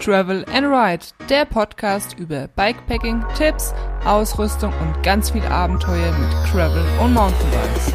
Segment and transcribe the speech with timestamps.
[0.00, 3.72] Travel and Ride, der Podcast über Bikepacking, Tipps,
[4.04, 7.92] Ausrüstung und ganz viel Abenteuer mit Travel und Mountainbikes.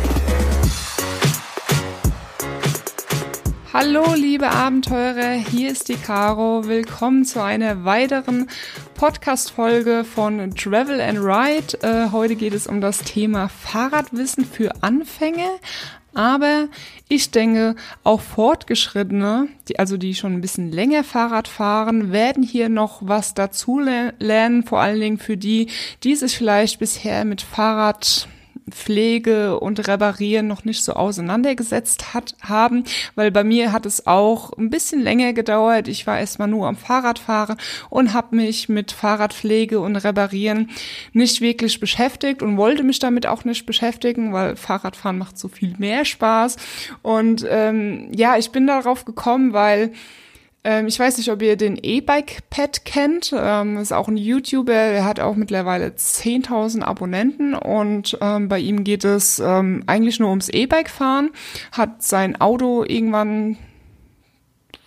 [3.73, 6.67] Hallo liebe Abenteurer, hier ist die Caro.
[6.67, 8.49] Willkommen zu einer weiteren
[8.95, 11.81] Podcast-Folge von Travel and Ride.
[11.81, 15.59] Äh, heute geht es um das Thema Fahrradwissen für Anfänger,
[16.13, 16.67] aber
[17.07, 22.69] ich denke, auch Fortgeschrittene, die, also die schon ein bisschen länger Fahrrad fahren, werden hier
[22.69, 25.67] noch was dazu lernen, vor allen Dingen für die,
[26.03, 28.27] die sich vielleicht bisher mit Fahrrad
[28.71, 32.83] Pflege und Reparieren noch nicht so auseinandergesetzt hat, haben,
[33.15, 35.87] weil bei mir hat es auch ein bisschen länger gedauert.
[35.87, 37.57] Ich war erstmal nur am Fahrradfahren
[37.89, 40.69] und habe mich mit Fahrradpflege und Reparieren
[41.13, 45.75] nicht wirklich beschäftigt und wollte mich damit auch nicht beschäftigen, weil Fahrradfahren macht so viel
[45.77, 46.57] mehr Spaß.
[47.01, 49.91] Und ähm, ja, ich bin darauf gekommen, weil
[50.63, 53.33] ähm, ich weiß nicht, ob ihr den E-Bike-Pad kennt.
[53.35, 58.83] Ähm, ist auch ein YouTuber, der hat auch mittlerweile 10.000 Abonnenten und ähm, bei ihm
[58.83, 61.31] geht es ähm, eigentlich nur ums E-Bike-Fahren.
[61.71, 63.57] Hat sein Auto irgendwann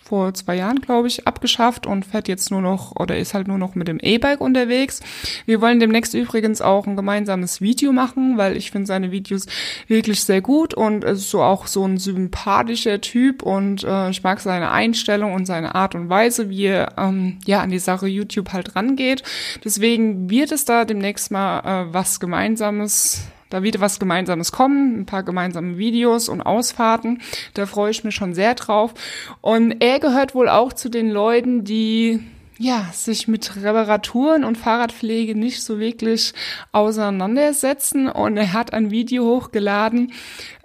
[0.07, 3.57] vor zwei Jahren, glaube ich, abgeschafft und fährt jetzt nur noch oder ist halt nur
[3.57, 5.01] noch mit dem E-Bike unterwegs.
[5.47, 9.47] Wir wollen demnächst übrigens auch ein gemeinsames Video machen, weil ich finde seine Videos
[9.87, 14.21] wirklich sehr gut und es ist so auch so ein sympathischer Typ und äh, ich
[14.21, 18.05] mag seine Einstellung und seine Art und Weise, wie er ähm, ja an die Sache
[18.05, 19.23] YouTube halt rangeht.
[19.63, 25.05] Deswegen wird es da demnächst mal äh, was Gemeinsames da wird was Gemeinsames kommen, ein
[25.05, 27.21] paar gemeinsame Videos und Ausfahrten.
[27.53, 28.93] Da freue ich mich schon sehr drauf.
[29.41, 32.21] Und er gehört wohl auch zu den Leuten, die
[32.57, 36.33] ja, sich mit Reparaturen und Fahrradpflege nicht so wirklich
[36.71, 38.07] auseinandersetzen.
[38.07, 40.13] Und er hat ein Video hochgeladen,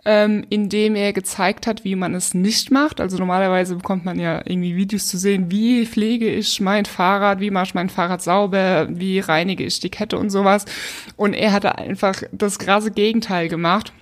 [0.04, 3.00] ähm, in dem er gezeigt hat, wie man es nicht macht.
[3.00, 7.50] Also normalerweise bekommt man ja irgendwie Videos zu sehen, wie pflege ich mein Fahrrad, wie
[7.50, 10.66] mache ich mein Fahrrad sauber, wie reinige ich die Kette und sowas.
[11.16, 13.92] Und er hatte einfach das krasse Gegenteil gemacht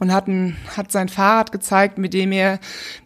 [0.00, 2.58] und hat, ein, hat sein Fahrrad gezeigt, mit dem er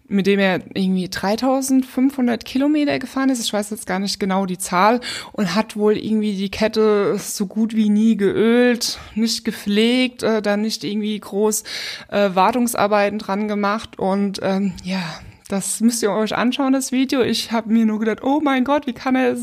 [0.06, 3.43] mit dem er irgendwie 3500 Kilometer gefahren ist.
[3.43, 5.00] Ich weiß jetzt gar nicht genau die Zahl
[5.32, 10.60] und hat wohl irgendwie die Kette so gut wie nie geölt, nicht gepflegt, äh, dann
[10.60, 11.65] nicht irgendwie groß
[12.10, 15.03] äh, Wartungsarbeiten dran gemacht und ähm, ja,
[15.49, 17.21] das müsst ihr euch anschauen, das Video.
[17.21, 19.37] Ich habe mir nur gedacht, oh mein Gott, wie kann er,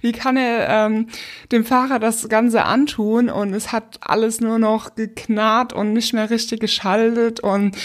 [0.00, 1.06] wie kann er ähm,
[1.52, 3.30] dem Fahrer das Ganze antun?
[3.30, 7.38] Und es hat alles nur noch geknarrt und nicht mehr richtig geschaltet.
[7.38, 7.76] Und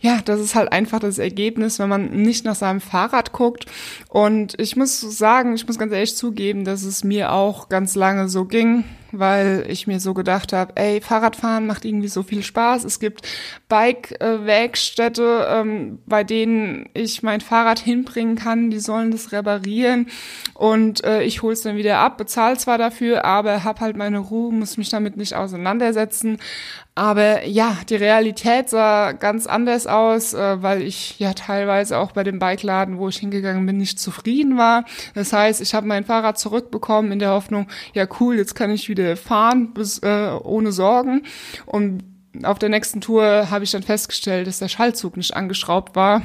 [0.00, 3.66] ja, das ist halt einfach das Ergebnis, wenn man nicht nach seinem Fahrrad guckt.
[4.08, 8.30] Und ich muss sagen, ich muss ganz ehrlich zugeben, dass es mir auch ganz lange
[8.30, 12.84] so ging weil ich mir so gedacht habe, ey, Fahrradfahren macht irgendwie so viel Spaß.
[12.84, 13.26] Es gibt
[13.68, 18.70] Bike-Werkstätte, ähm, bei denen ich mein Fahrrad hinbringen kann.
[18.70, 20.08] Die sollen das reparieren
[20.54, 24.52] und äh, ich hol's dann wieder ab, bezahle zwar dafür, aber hab halt meine Ruhe,
[24.52, 26.38] muss mich damit nicht auseinandersetzen.
[26.98, 32.24] Aber ja, die Realität sah ganz anders aus, äh, weil ich ja teilweise auch bei
[32.24, 34.84] dem Bikeladen, wo ich hingegangen bin, nicht zufrieden war.
[35.14, 38.88] Das heißt, ich habe mein Fahrrad zurückbekommen in der Hoffnung, ja cool, jetzt kann ich
[38.88, 41.22] wieder fahren bis, äh, ohne Sorgen.
[41.66, 42.02] Und
[42.42, 46.22] auf der nächsten Tour habe ich dann festgestellt, dass der Schaltzug nicht angeschraubt war.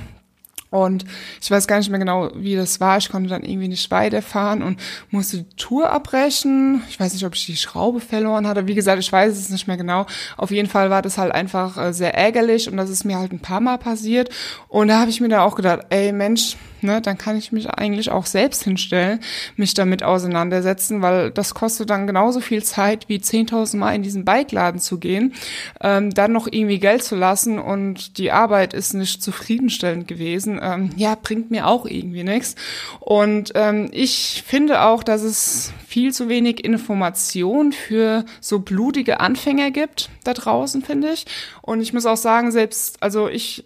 [0.73, 1.05] Und
[1.39, 2.97] ich weiß gar nicht mehr genau, wie das war.
[2.97, 4.79] Ich konnte dann irgendwie nicht weiterfahren und
[5.11, 6.81] musste die Tour abbrechen.
[6.89, 8.65] Ich weiß nicht, ob ich die Schraube verloren hatte.
[8.65, 10.07] Wie gesagt, ich weiß es nicht mehr genau.
[10.35, 13.31] Auf jeden Fall war das halt einfach äh, sehr ärgerlich und das ist mir halt
[13.31, 14.31] ein paar Mal passiert.
[14.67, 17.69] Und da habe ich mir dann auch gedacht, ey Mensch, ne, dann kann ich mich
[17.69, 19.19] eigentlich auch selbst hinstellen,
[19.55, 24.25] mich damit auseinandersetzen, weil das kostet dann genauso viel Zeit, wie 10.000 Mal in diesen
[24.25, 25.33] Bikeladen zu gehen,
[25.81, 30.59] ähm, dann noch irgendwie Geld zu lassen und die Arbeit ist nicht zufriedenstellend gewesen.
[30.61, 32.55] Ähm, ja, bringt mir auch irgendwie nichts.
[32.99, 39.71] Und ähm, ich finde auch, dass es viel zu wenig Information für so blutige Anfänger
[39.71, 41.25] gibt da draußen, finde ich.
[41.61, 43.65] Und ich muss auch sagen, selbst, also ich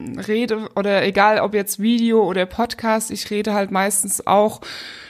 [0.00, 4.60] rede oder egal ob jetzt Video oder Podcast, ich rede halt meistens auch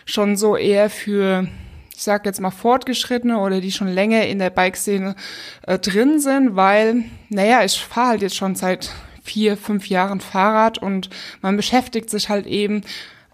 [0.05, 1.47] schon so eher für
[1.99, 5.17] ich sag jetzt mal Fortgeschrittene oder die schon länger in der Bikeszene
[5.67, 10.79] äh, drin sind, weil, naja, ich fahre halt jetzt schon seit vier, fünf Jahren Fahrrad
[10.79, 11.11] und
[11.43, 12.83] man beschäftigt sich halt eben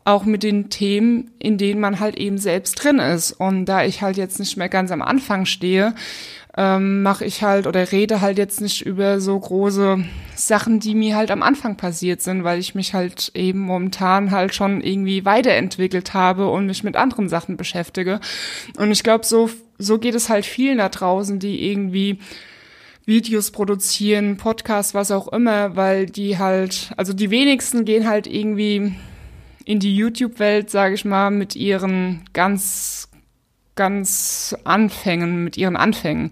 [0.05, 3.33] auch mit den Themen, in denen man halt eben selbst drin ist.
[3.33, 5.95] Und da ich halt jetzt nicht mehr ganz am Anfang stehe,
[6.57, 10.05] ähm, mache ich halt oder rede halt jetzt nicht über so große
[10.37, 14.55] Sachen, die mir halt am Anfang passiert sind, weil ich mich halt eben momentan halt
[14.55, 18.21] schon irgendwie weiterentwickelt habe und mich mit anderen Sachen beschäftige.
[18.77, 22.19] Und ich glaube, so, so geht es halt vielen da draußen, die irgendwie
[23.07, 28.95] Videos produzieren, Podcasts, was auch immer, weil die halt, also die wenigsten gehen halt irgendwie
[29.65, 33.09] in die YouTube-Welt, sage ich mal, mit ihren ganz,
[33.77, 36.31] ganz Anfängen, mit ihren Anfängen,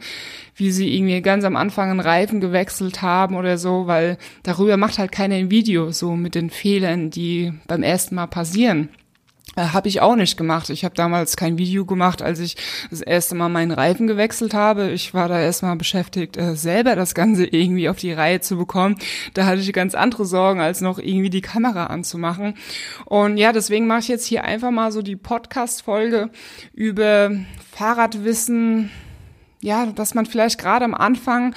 [0.54, 4.98] wie sie irgendwie ganz am Anfang einen Reifen gewechselt haben oder so, weil darüber macht
[4.98, 8.88] halt keiner ein Video, so mit den Fehlern, die beim ersten Mal passieren.
[9.56, 10.70] Äh, habe ich auch nicht gemacht.
[10.70, 12.56] Ich habe damals kein Video gemacht, als ich
[12.90, 14.90] das erste Mal meinen Reifen gewechselt habe.
[14.90, 18.96] Ich war da erstmal beschäftigt, äh, selber das Ganze irgendwie auf die Reihe zu bekommen.
[19.34, 22.54] Da hatte ich ganz andere Sorgen, als noch irgendwie die Kamera anzumachen.
[23.04, 26.30] Und ja, deswegen mache ich jetzt hier einfach mal so die Podcast-Folge
[26.72, 27.30] über
[27.72, 28.90] Fahrradwissen,
[29.62, 31.54] ja, dass man vielleicht gerade am Anfang,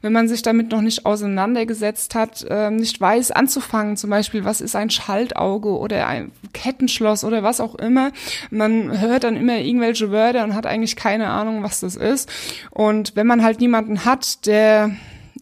[0.00, 3.96] wenn man sich damit noch nicht auseinandergesetzt hat, äh, nicht weiß anzufangen.
[3.96, 8.12] Zum Beispiel, was ist ein Schaltauge oder ein Kettenschloss oder was auch immer.
[8.50, 12.30] Man hört dann immer irgendwelche Wörter und hat eigentlich keine Ahnung, was das ist.
[12.70, 14.92] Und wenn man halt niemanden hat, der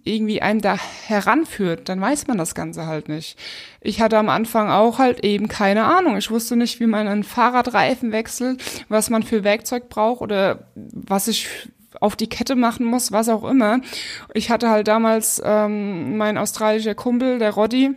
[0.04, 3.38] irgendwie einem da heranführt, dann weiß man das Ganze halt nicht.
[3.80, 6.16] Ich hatte am Anfang auch halt eben keine Ahnung.
[6.16, 11.28] Ich wusste nicht, wie man einen Fahrradreifen wechselt, was man für Werkzeug braucht oder was
[11.28, 11.48] ich
[12.00, 13.80] auf die Kette machen muss, was auch immer.
[14.34, 17.94] Ich hatte halt damals ähm, mein australischer Kumpel, der Roddy,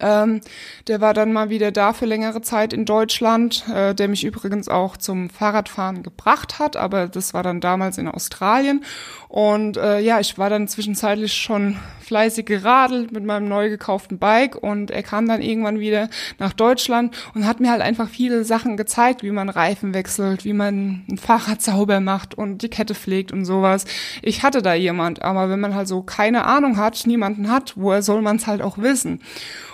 [0.00, 0.40] ähm,
[0.86, 4.68] der war dann mal wieder da für längere Zeit in Deutschland, äh, der mich übrigens
[4.68, 8.84] auch zum Fahrradfahren gebracht hat, aber das war dann damals in Australien.
[9.28, 11.76] Und äh, ja, ich war dann zwischenzeitlich schon
[12.10, 16.10] fleißig geradelt mit meinem neu gekauften Bike und er kam dann irgendwann wieder
[16.40, 20.52] nach Deutschland und hat mir halt einfach viele Sachen gezeigt, wie man Reifen wechselt, wie
[20.52, 23.84] man ein Fahrrad sauber macht und die Kette pflegt und sowas.
[24.22, 28.02] Ich hatte da jemand, aber wenn man halt so keine Ahnung hat, niemanden hat, woher
[28.02, 29.20] soll man es halt auch wissen?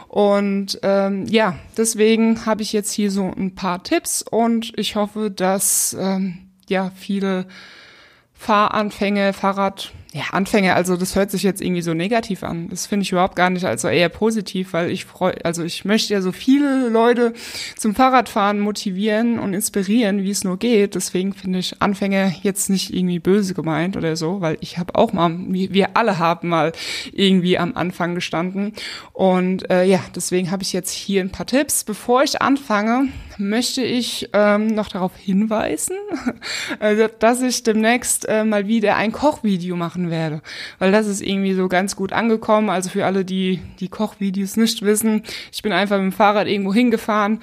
[0.08, 5.30] Und ähm, ja, deswegen habe ich jetzt hier so ein paar Tipps und ich hoffe,
[5.30, 7.46] dass ähm, ja viele
[8.34, 12.68] Fahranfänge, Fahrrad, ja, Anfänge, also das hört sich jetzt irgendwie so negativ an.
[12.68, 16.14] Das finde ich überhaupt gar nicht, also eher positiv, weil ich freue, also ich möchte
[16.14, 17.34] ja so viele Leute
[17.76, 20.94] zum Fahrradfahren motivieren und inspirieren, wie es nur geht.
[20.94, 25.12] Deswegen finde ich Anfänge jetzt nicht irgendwie böse gemeint oder so, weil ich habe auch
[25.12, 26.72] mal, wir alle haben mal
[27.12, 28.72] irgendwie am Anfang gestanden.
[29.12, 31.84] Und äh, ja, deswegen habe ich jetzt hier ein paar Tipps.
[31.84, 35.96] Bevor ich anfange, möchte ich ähm, noch darauf hinweisen,
[36.80, 40.42] also, dass ich demnächst äh, mal wieder ein Kochvideo machen werde.
[40.78, 42.70] Weil das ist irgendwie so ganz gut angekommen.
[42.70, 45.22] Also für alle, die die Kochvideos nicht wissen,
[45.52, 47.40] ich bin einfach mit dem Fahrrad irgendwo hingefahren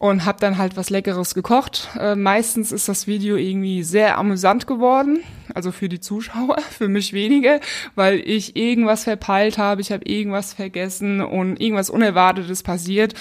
[0.00, 1.90] und habe dann halt was Leckeres gekocht.
[2.00, 5.20] Äh, meistens ist das Video irgendwie sehr amüsant geworden,
[5.54, 7.60] also für die Zuschauer, für mich weniger,
[7.96, 13.12] weil ich irgendwas verpeilt habe, ich habe irgendwas vergessen und irgendwas Unerwartetes passiert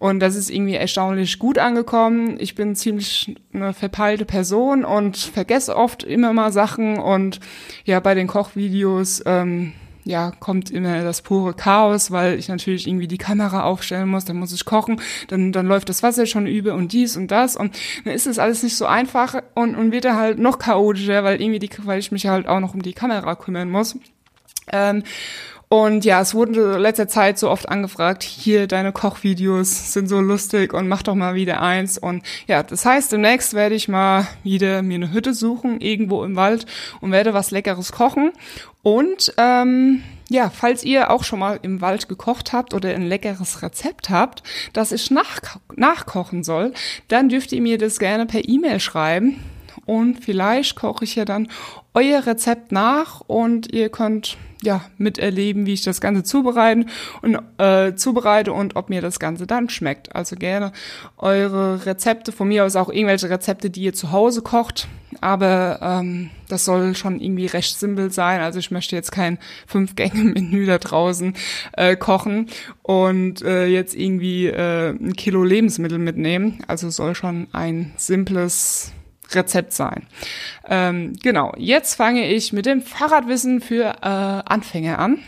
[0.00, 2.36] und das ist irgendwie erstaunlich gut angekommen.
[2.40, 7.38] Ich bin ziemlich eine verpeilte Person und vergesse oft immer mal Sachen und
[7.84, 9.72] ja, bei den Kochvideos ähm,
[10.04, 14.36] ja, kommt immer das pure Chaos, weil ich natürlich irgendwie die Kamera aufstellen muss, dann
[14.36, 17.76] muss ich kochen, dann, dann läuft das Wasser schon über und dies und das und
[18.04, 21.40] dann ist es alles nicht so einfach und, und wird dann halt noch chaotischer, weil
[21.40, 23.98] irgendwie die, weil ich mich halt auch noch um die Kamera kümmern muss.
[24.72, 25.02] Ähm,
[25.74, 30.20] und ja, es wurde in letzter Zeit so oft angefragt, hier, deine Kochvideos sind so
[30.20, 31.98] lustig und mach doch mal wieder eins.
[31.98, 36.36] Und ja, das heißt, demnächst werde ich mal wieder mir eine Hütte suchen, irgendwo im
[36.36, 36.66] Wald
[37.00, 38.30] und werde was Leckeres kochen.
[38.84, 43.60] Und ähm, ja, falls ihr auch schon mal im Wald gekocht habt oder ein leckeres
[43.60, 44.44] Rezept habt,
[44.74, 45.40] das ich nach
[45.74, 46.72] nachkochen soll,
[47.08, 49.42] dann dürft ihr mir das gerne per E-Mail schreiben.
[49.86, 51.48] Und vielleicht koche ich ja dann
[51.94, 56.86] euer Rezept nach und ihr könnt ja miterleben, wie ich das Ganze zubereiten
[57.22, 60.14] und äh, zubereite und ob mir das Ganze dann schmeckt.
[60.14, 60.72] Also gerne
[61.18, 64.88] eure Rezepte, von mir aus auch irgendwelche Rezepte, die ihr zu Hause kocht.
[65.20, 68.40] Aber ähm, das soll schon irgendwie recht simpel sein.
[68.40, 71.34] Also ich möchte jetzt kein Fünf-Gänge-Menü da draußen
[71.74, 72.48] äh, kochen
[72.82, 76.64] und äh, jetzt irgendwie äh, ein Kilo Lebensmittel mitnehmen.
[76.66, 78.92] Also soll schon ein simples
[79.32, 80.06] Rezept sein.
[80.68, 85.18] Ähm, genau, jetzt fange ich mit dem Fahrradwissen für äh, Anfänger an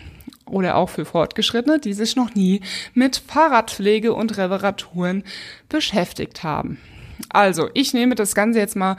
[0.46, 2.60] oder auch für Fortgeschrittene, die sich noch nie
[2.94, 5.24] mit Fahrradpflege und Reparaturen
[5.68, 6.78] beschäftigt haben.
[7.30, 8.96] Also, ich nehme das Ganze jetzt mal,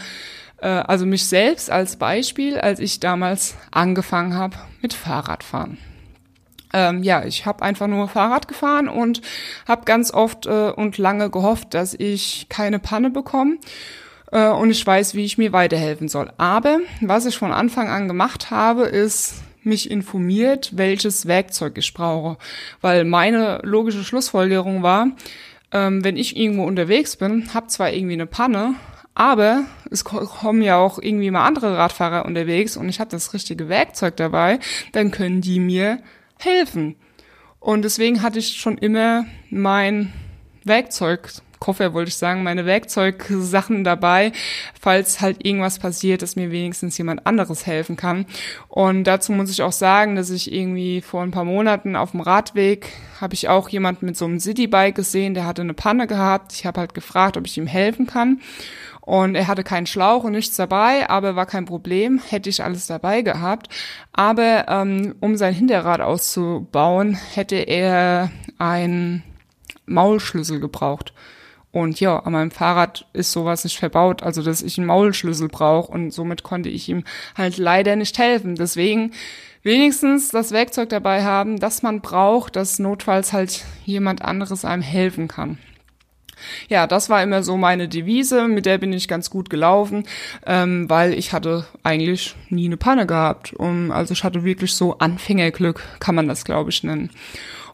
[0.58, 5.77] äh, also mich selbst als Beispiel, als ich damals angefangen habe mit Fahrradfahren.
[6.74, 9.22] Ähm, ja, ich habe einfach nur Fahrrad gefahren und
[9.68, 13.58] habe ganz oft äh, und lange gehofft, dass ich keine Panne bekomme
[14.31, 16.31] äh, und ich weiß, wie ich mir weiterhelfen soll.
[16.38, 22.38] Aber was ich von Anfang an gemacht habe, ist mich informiert, welches Werkzeug ich brauche.
[22.81, 25.10] Weil meine logische Schlussfolgerung war,
[25.72, 28.75] ähm, wenn ich irgendwo unterwegs bin, habe zwar irgendwie eine Panne,
[29.13, 33.67] aber es kommen ja auch irgendwie mal andere Radfahrer unterwegs und ich habe das richtige
[33.67, 34.60] Werkzeug dabei,
[34.91, 36.00] dann können die mir
[36.38, 36.96] helfen.
[37.60, 40.13] Und deswegen hatte ich schon immer mein
[40.63, 44.32] Werkzeug Koffer wollte ich sagen, meine Werkzeugsachen dabei,
[44.80, 48.26] falls halt irgendwas passiert, dass mir wenigstens jemand anderes helfen kann.
[48.68, 52.22] Und dazu muss ich auch sagen, dass ich irgendwie vor ein paar Monaten auf dem
[52.22, 56.54] Radweg habe ich auch jemanden mit so einem Citybike gesehen, der hatte eine Panne gehabt.
[56.54, 58.42] Ich habe halt gefragt, ob ich ihm helfen kann.
[59.02, 62.88] Und er hatte keinen Schlauch und nichts dabei, aber war kein Problem, hätte ich alles
[62.88, 63.70] dabei gehabt.
[64.12, 69.24] Aber ähm, um sein Hinterrad auszubauen, hätte er einen
[69.86, 71.14] Maulschlüssel gebraucht.
[71.77, 75.91] Und ja, an meinem Fahrrad ist sowas nicht verbaut, also dass ich einen Maulschlüssel brauche
[75.91, 77.03] und somit konnte ich ihm
[77.38, 78.55] halt leider nicht helfen.
[78.55, 79.12] Deswegen
[79.62, 85.27] wenigstens das Werkzeug dabei haben, das man braucht, dass notfalls halt jemand anderes einem helfen
[85.27, 85.60] kann.
[86.67, 90.05] Ja, das war immer so meine Devise, mit der bin ich ganz gut gelaufen,
[90.48, 93.53] ähm, weil ich hatte eigentlich nie eine Panne gehabt.
[93.53, 97.12] Und also ich hatte wirklich so Anfängerglück, kann man das, glaube ich, nennen.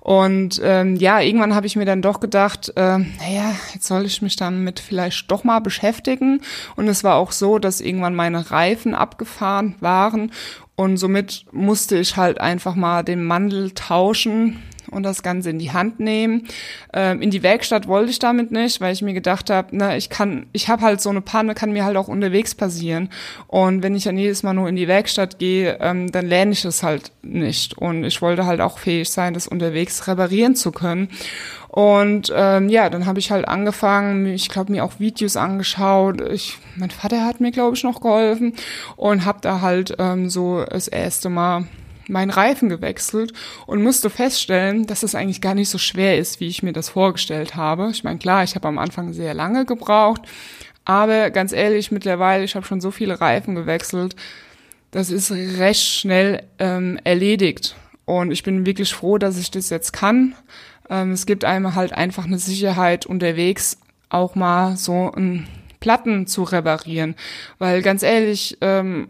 [0.03, 4.21] Und ähm, ja, irgendwann habe ich mir dann doch gedacht, äh, naja, jetzt soll ich
[4.21, 6.41] mich damit vielleicht doch mal beschäftigen.
[6.75, 10.33] Und es war auch so, dass irgendwann meine Reifen abgefahren waren.
[10.75, 14.61] Und somit musste ich halt einfach mal den Mandel tauschen
[14.93, 16.47] und das Ganze in die Hand nehmen.
[16.93, 20.09] Ähm, in die Werkstatt wollte ich damit nicht, weil ich mir gedacht habe, na, ich
[20.09, 23.09] kann, ich habe halt so eine Panne, kann mir halt auch unterwegs passieren.
[23.47, 26.63] Und wenn ich dann jedes Mal nur in die Werkstatt gehe, ähm, dann lerne ich
[26.65, 27.77] es halt nicht.
[27.77, 31.09] Und ich wollte halt auch fähig sein, das unterwegs reparieren zu können.
[31.73, 36.21] Und ähm, ja, dann habe ich halt angefangen, ich glaube mir auch Videos angeschaut.
[36.21, 38.53] Ich, mein Vater hat mir glaube ich noch geholfen
[38.95, 41.65] und habe da halt ähm, so das erste Mal
[42.07, 43.33] meinen Reifen gewechselt
[43.65, 46.89] und musste feststellen, dass es eigentlich gar nicht so schwer ist, wie ich mir das
[46.89, 47.89] vorgestellt habe.
[47.91, 50.21] Ich meine, klar, ich habe am Anfang sehr lange gebraucht,
[50.85, 54.15] aber ganz ehrlich, mittlerweile, ich habe schon so viele Reifen gewechselt,
[54.91, 57.75] das ist recht schnell ähm, erledigt.
[58.05, 60.35] Und ich bin wirklich froh, dass ich das jetzt kann.
[60.89, 63.79] Ähm, es gibt einem halt einfach eine Sicherheit unterwegs,
[64.09, 65.47] auch mal so einen
[65.79, 67.15] Platten zu reparieren.
[67.57, 69.07] Weil ganz ehrlich, ähm,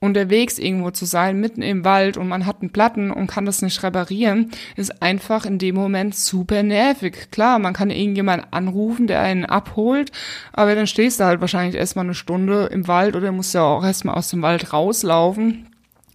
[0.00, 3.62] unterwegs irgendwo zu sein, mitten im Wald und man hat einen Platten und kann das
[3.62, 7.30] nicht reparieren, ist einfach in dem Moment super nervig.
[7.30, 10.12] Klar, man kann irgendjemand anrufen, der einen abholt,
[10.52, 13.84] aber dann stehst du halt wahrscheinlich erstmal eine Stunde im Wald oder musst ja auch
[13.84, 15.68] erstmal aus dem Wald rauslaufen.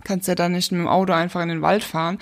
[0.03, 2.17] Kannst ja dann nicht mit dem Auto einfach in den Wald fahren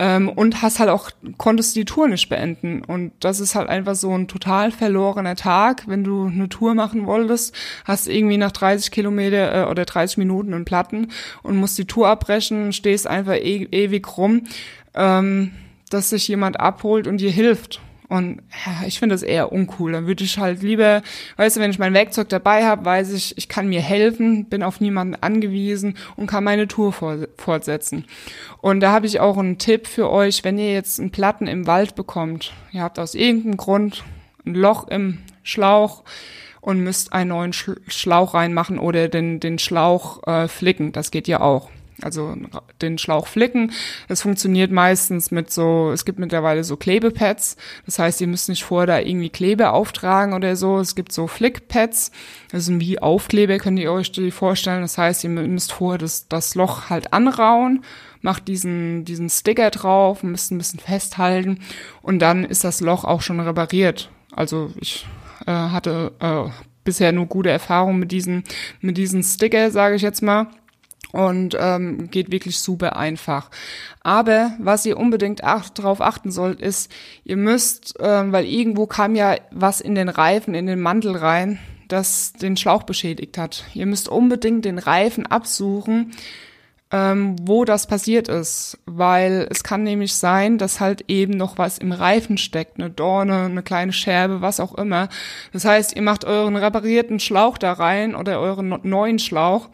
[0.00, 2.82] ähm, und hast halt auch, konntest die Tour nicht beenden.
[2.82, 7.04] Und das ist halt einfach so ein total verlorener Tag, wenn du eine Tour machen
[7.04, 7.54] wolltest,
[7.84, 11.08] hast irgendwie nach 30 Kilometer äh, oder 30 Minuten einen Platten
[11.42, 14.44] und musst die Tour abbrechen, stehst einfach e ewig rum,
[14.94, 15.50] ähm,
[15.90, 17.82] dass sich jemand abholt und dir hilft.
[18.10, 19.92] Und ja, ich finde das eher uncool.
[19.92, 21.02] Dann würde ich halt lieber,
[21.36, 24.64] weißt du, wenn ich mein Werkzeug dabei habe, weiß ich, ich kann mir helfen, bin
[24.64, 28.04] auf niemanden angewiesen und kann meine Tour fortsetzen.
[28.60, 31.68] Und da habe ich auch einen Tipp für euch, wenn ihr jetzt einen Platten im
[31.68, 34.02] Wald bekommt, ihr habt aus irgendeinem Grund
[34.44, 36.02] ein Loch im Schlauch
[36.60, 40.90] und müsst einen neuen Schlauch reinmachen oder den, den Schlauch äh, flicken.
[40.90, 41.70] Das geht ja auch
[42.02, 42.34] also
[42.80, 43.72] den Schlauch flicken.
[44.08, 47.56] Das funktioniert meistens mit so, es gibt mittlerweile so Klebepads.
[47.86, 50.78] Das heißt, ihr müsst nicht vorher da irgendwie Klebe auftragen oder so.
[50.78, 52.10] Es gibt so Flickpads.
[52.50, 54.82] Das sind wie Aufkleber, könnt ihr euch die vorstellen.
[54.82, 57.84] Das heißt, ihr müsst vorher das, das Loch halt anrauen,
[58.22, 61.60] macht diesen, diesen Sticker drauf, müsst ein bisschen festhalten
[62.02, 64.10] und dann ist das Loch auch schon repariert.
[64.34, 65.06] Also ich
[65.46, 66.50] äh, hatte äh,
[66.84, 68.44] bisher nur gute Erfahrungen mit diesen,
[68.80, 70.48] mit diesen Sticker, sage ich jetzt mal
[71.12, 73.50] und ähm, geht wirklich super einfach.
[74.02, 76.90] Aber was ihr unbedingt ach darauf achten sollt, ist,
[77.24, 81.58] ihr müsst, ähm, weil irgendwo kam ja was in den Reifen, in den Mantel rein,
[81.88, 83.64] das den Schlauch beschädigt hat.
[83.74, 86.12] Ihr müsst unbedingt den Reifen absuchen,
[86.92, 91.78] ähm, wo das passiert ist, weil es kann nämlich sein, dass halt eben noch was
[91.78, 95.08] im Reifen steckt, eine Dorne, eine kleine Scherbe, was auch immer.
[95.52, 99.68] Das heißt, ihr macht euren reparierten Schlauch da rein oder euren neuen Schlauch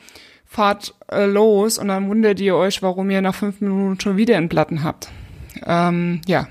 [0.46, 4.36] fahrt äh, los und dann wundert ihr euch, warum ihr nach fünf Minuten schon wieder
[4.36, 5.08] einen Platten habt.
[5.64, 6.48] Ähm, ja,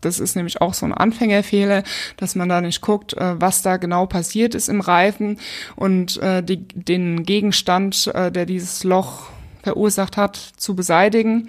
[0.00, 1.82] das ist nämlich auch so ein Anfängerfehler,
[2.16, 5.38] dass man da nicht guckt, äh, was da genau passiert ist im Reifen
[5.74, 9.30] und äh, die, den Gegenstand, äh, der dieses Loch
[9.62, 11.48] verursacht hat, zu beseitigen.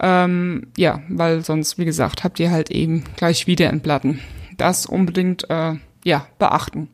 [0.00, 4.20] Ähm, ja, weil sonst, wie gesagt, habt ihr halt eben gleich wieder einen Platten.
[4.56, 6.88] Das unbedingt äh, ja beachten.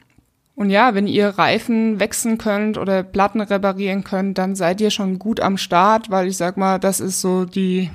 [0.56, 5.18] Und ja, wenn ihr Reifen wechseln könnt oder Platten reparieren könnt, dann seid ihr schon
[5.18, 7.90] gut am Start, weil ich sag mal, das ist so die,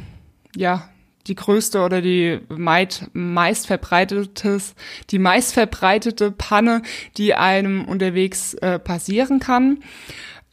[0.55, 0.87] ja,
[1.25, 4.75] die größte oder die meist, meist verbreitetes,
[5.09, 6.83] die meist verbreitete Panne,
[7.17, 9.79] die einem unterwegs äh, passieren kann.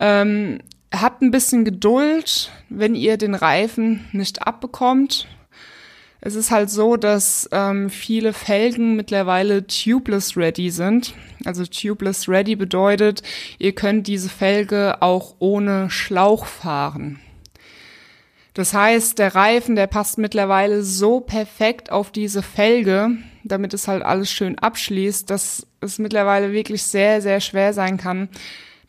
[0.01, 0.61] Ähm,
[0.95, 5.29] habt ein bisschen Geduld, wenn ihr den Reifen nicht abbekommt.
[6.21, 11.15] Es ist halt so, dass ähm, viele Felgen mittlerweile tubeless ready sind.
[11.45, 13.23] Also tubeless ready bedeutet,
[13.59, 17.21] ihr könnt diese Felge auch ohne Schlauch fahren.
[18.55, 23.11] Das heißt, der Reifen, der passt mittlerweile so perfekt auf diese Felge,
[23.45, 28.29] damit es halt alles schön abschließt, dass es mittlerweile wirklich sehr, sehr schwer sein kann,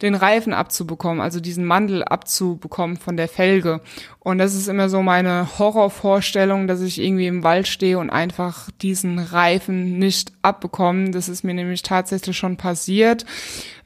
[0.01, 3.81] den Reifen abzubekommen, also diesen Mandel abzubekommen von der Felge.
[4.19, 8.69] Und das ist immer so meine Horrorvorstellung, dass ich irgendwie im Wald stehe und einfach
[8.81, 11.11] diesen Reifen nicht abbekomme.
[11.11, 13.25] Das ist mir nämlich tatsächlich schon passiert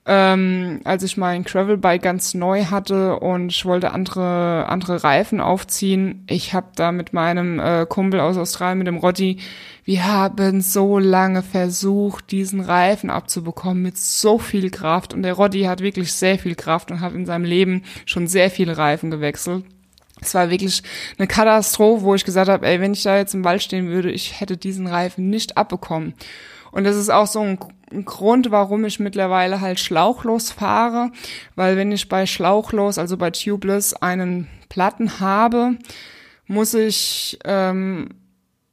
[0.05, 6.25] ähm, als ich mein Gravelbike ganz neu hatte und ich wollte andere andere Reifen aufziehen.
[6.27, 9.37] Ich habe da mit meinem äh, Kumpel aus Australien, mit dem Rotti,
[9.85, 15.13] wir haben so lange versucht, diesen Reifen abzubekommen mit so viel Kraft.
[15.13, 18.49] Und der Rotti hat wirklich sehr viel Kraft und hat in seinem Leben schon sehr
[18.49, 19.65] viele Reifen gewechselt.
[20.21, 20.83] Es war wirklich
[21.17, 24.11] eine Katastrophe, wo ich gesagt habe, ey, wenn ich da jetzt im Wald stehen würde,
[24.11, 26.13] ich hätte diesen Reifen nicht abbekommen.
[26.71, 27.59] Und das ist auch so ein,
[27.93, 31.11] ein, Grund, warum ich mittlerweile halt schlauchlos fahre,
[31.55, 35.77] weil wenn ich bei schlauchlos, also bei tubeless, einen Platten habe,
[36.47, 38.09] muss ich ähm,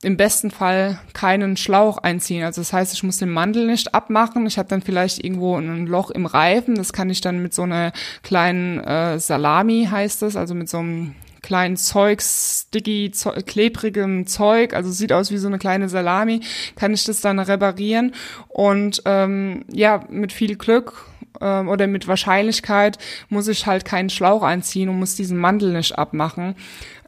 [0.02, 2.42] im besten Fall keinen Schlauch einziehen.
[2.42, 4.46] Also das heißt, ich muss den Mandel nicht abmachen.
[4.46, 6.74] Ich habe dann vielleicht irgendwo ein Loch im Reifen.
[6.74, 10.78] Das kann ich dann mit so einer kleinen äh, Salami heißt es, also mit so
[10.78, 16.40] einem kleinen Zeugs, sticky, Zeug, klebrigem Zeug, also sieht aus wie so eine kleine Salami,
[16.76, 18.14] kann ich das dann reparieren.
[18.48, 21.06] Und ähm, ja, mit viel Glück
[21.40, 25.98] ähm, oder mit Wahrscheinlichkeit muss ich halt keinen Schlauch einziehen und muss diesen Mandel nicht
[25.98, 26.54] abmachen,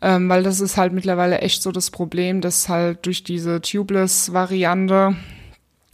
[0.01, 5.17] ähm, weil das ist halt mittlerweile echt so das Problem, dass halt durch diese Tubeless-Variante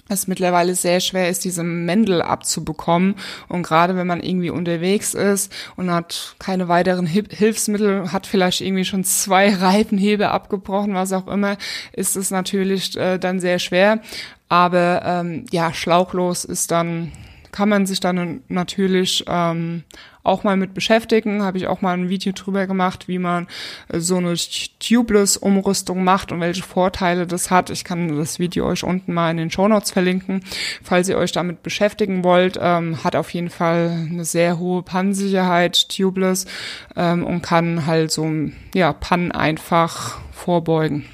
[0.08, 3.14] es mittlerweile sehr schwer ist, diese Mendel abzubekommen.
[3.48, 8.84] Und gerade wenn man irgendwie unterwegs ist und hat keine weiteren Hilfsmittel, hat vielleicht irgendwie
[8.84, 11.56] schon zwei Reifenhebe abgebrochen, was auch immer,
[11.92, 14.00] ist es natürlich äh, dann sehr schwer.
[14.48, 17.12] Aber ähm, ja, schlauchlos ist dann
[17.50, 19.82] kann man sich dann natürlich ähm,
[20.28, 21.42] auch mal mit beschäftigen.
[21.42, 23.48] Habe ich auch mal ein Video drüber gemacht, wie man
[23.88, 27.70] äh, so eine Tubeless-Umrüstung macht und welche Vorteile das hat.
[27.70, 30.44] Ich kann das Video euch unten mal in den Show Notes verlinken,
[30.82, 32.58] falls ihr euch damit beschäftigen wollt.
[32.60, 36.46] Ähm, hat auf jeden Fall eine sehr hohe Pannensicherheit, Tubeless,
[36.94, 38.28] ähm, und kann halt so
[38.74, 41.06] ja Pannen einfach vorbeugen.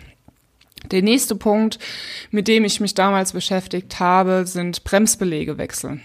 [0.90, 1.79] Der nächste Punkt,
[2.31, 6.03] mit dem ich mich damals beschäftigt habe, sind Bremsbelege wechseln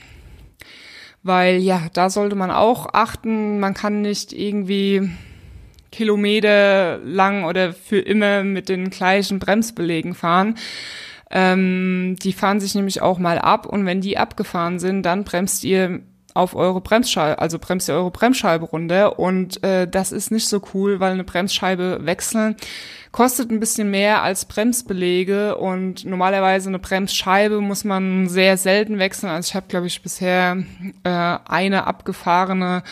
[1.23, 5.09] weil ja, da sollte man auch achten, man kann nicht irgendwie
[5.91, 10.55] Kilometer lang oder für immer mit den gleichen Bremsbelegen fahren.
[11.31, 15.63] Ähm, die fahren sich nämlich auch mal ab und wenn die abgefahren sind, dann bremst
[15.63, 16.01] ihr
[16.39, 20.61] auf eure Bremsscheibe, also bremst ihr eure Bremsscheibe runter und äh, das ist nicht so
[20.73, 22.55] cool, weil eine Bremsscheibe wechseln
[23.11, 29.31] kostet ein bisschen mehr als Bremsbelege und normalerweise eine Bremsscheibe muss man sehr selten wechseln.
[29.31, 30.57] Also ich habe, glaube ich, bisher
[31.03, 32.83] äh, eine abgefahrene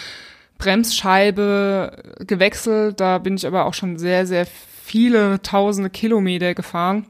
[0.58, 3.00] Bremsscheibe gewechselt.
[3.00, 4.48] Da bin ich aber auch schon sehr, sehr
[4.84, 7.06] viele tausende Kilometer gefahren.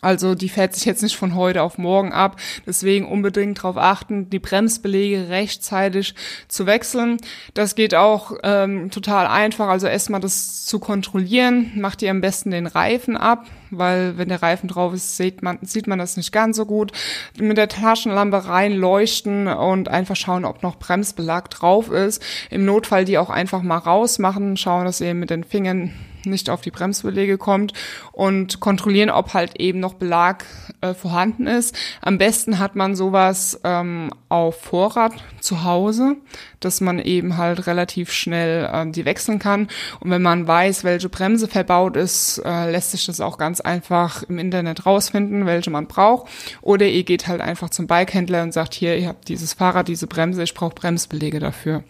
[0.00, 2.36] Also die fährt sich jetzt nicht von heute auf morgen ab.
[2.66, 6.14] Deswegen unbedingt darauf achten, die Bremsbelege rechtzeitig
[6.46, 7.16] zu wechseln.
[7.54, 9.68] Das geht auch ähm, total einfach.
[9.68, 11.72] Also erstmal das zu kontrollieren.
[11.76, 15.58] Macht ihr am besten den Reifen ab, weil wenn der Reifen drauf ist, sieht man,
[15.62, 16.92] sieht man das nicht ganz so gut.
[17.38, 22.22] Mit der Taschenlampe reinleuchten und einfach schauen, ob noch Bremsbelag drauf ist.
[22.50, 25.92] Im Notfall die auch einfach mal rausmachen, schauen, dass ihr mit den Fingern
[26.24, 27.72] nicht auf die Bremsbelege kommt
[28.12, 30.44] und kontrollieren, ob halt eben noch Belag
[30.80, 31.76] äh, vorhanden ist.
[32.00, 36.16] Am besten hat man sowas ähm, auf Vorrat zu Hause,
[36.60, 39.68] dass man eben halt relativ schnell ähm, die wechseln kann.
[40.00, 44.22] Und wenn man weiß, welche Bremse verbaut ist, äh, lässt sich das auch ganz einfach
[44.24, 46.30] im Internet rausfinden, welche man braucht.
[46.60, 50.06] Oder ihr geht halt einfach zum Bikehändler und sagt, hier, ihr habt dieses Fahrrad, diese
[50.06, 51.84] Bremse, ich brauche Bremsbelege dafür.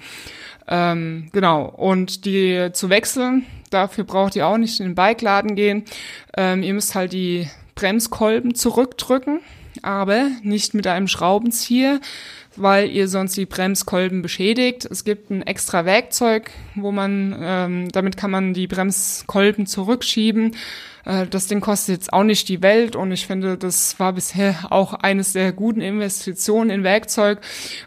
[0.68, 1.64] Ähm, genau.
[1.64, 5.84] Und die zu wechseln, dafür braucht ihr auch nicht in den Bikeladen gehen.
[6.36, 9.40] Ähm, ihr müsst halt die Bremskolben zurückdrücken,
[9.82, 12.00] aber nicht mit einem Schraubenzieher,
[12.56, 14.84] weil ihr sonst die Bremskolben beschädigt.
[14.90, 20.56] Es gibt ein extra Werkzeug, wo man, ähm, damit kann man die Bremskolben zurückschieben.
[21.08, 24.66] Äh, das Ding kostet jetzt auch nicht die Welt und ich finde, das war bisher
[24.70, 27.40] auch eines der guten Investitionen in Werkzeug,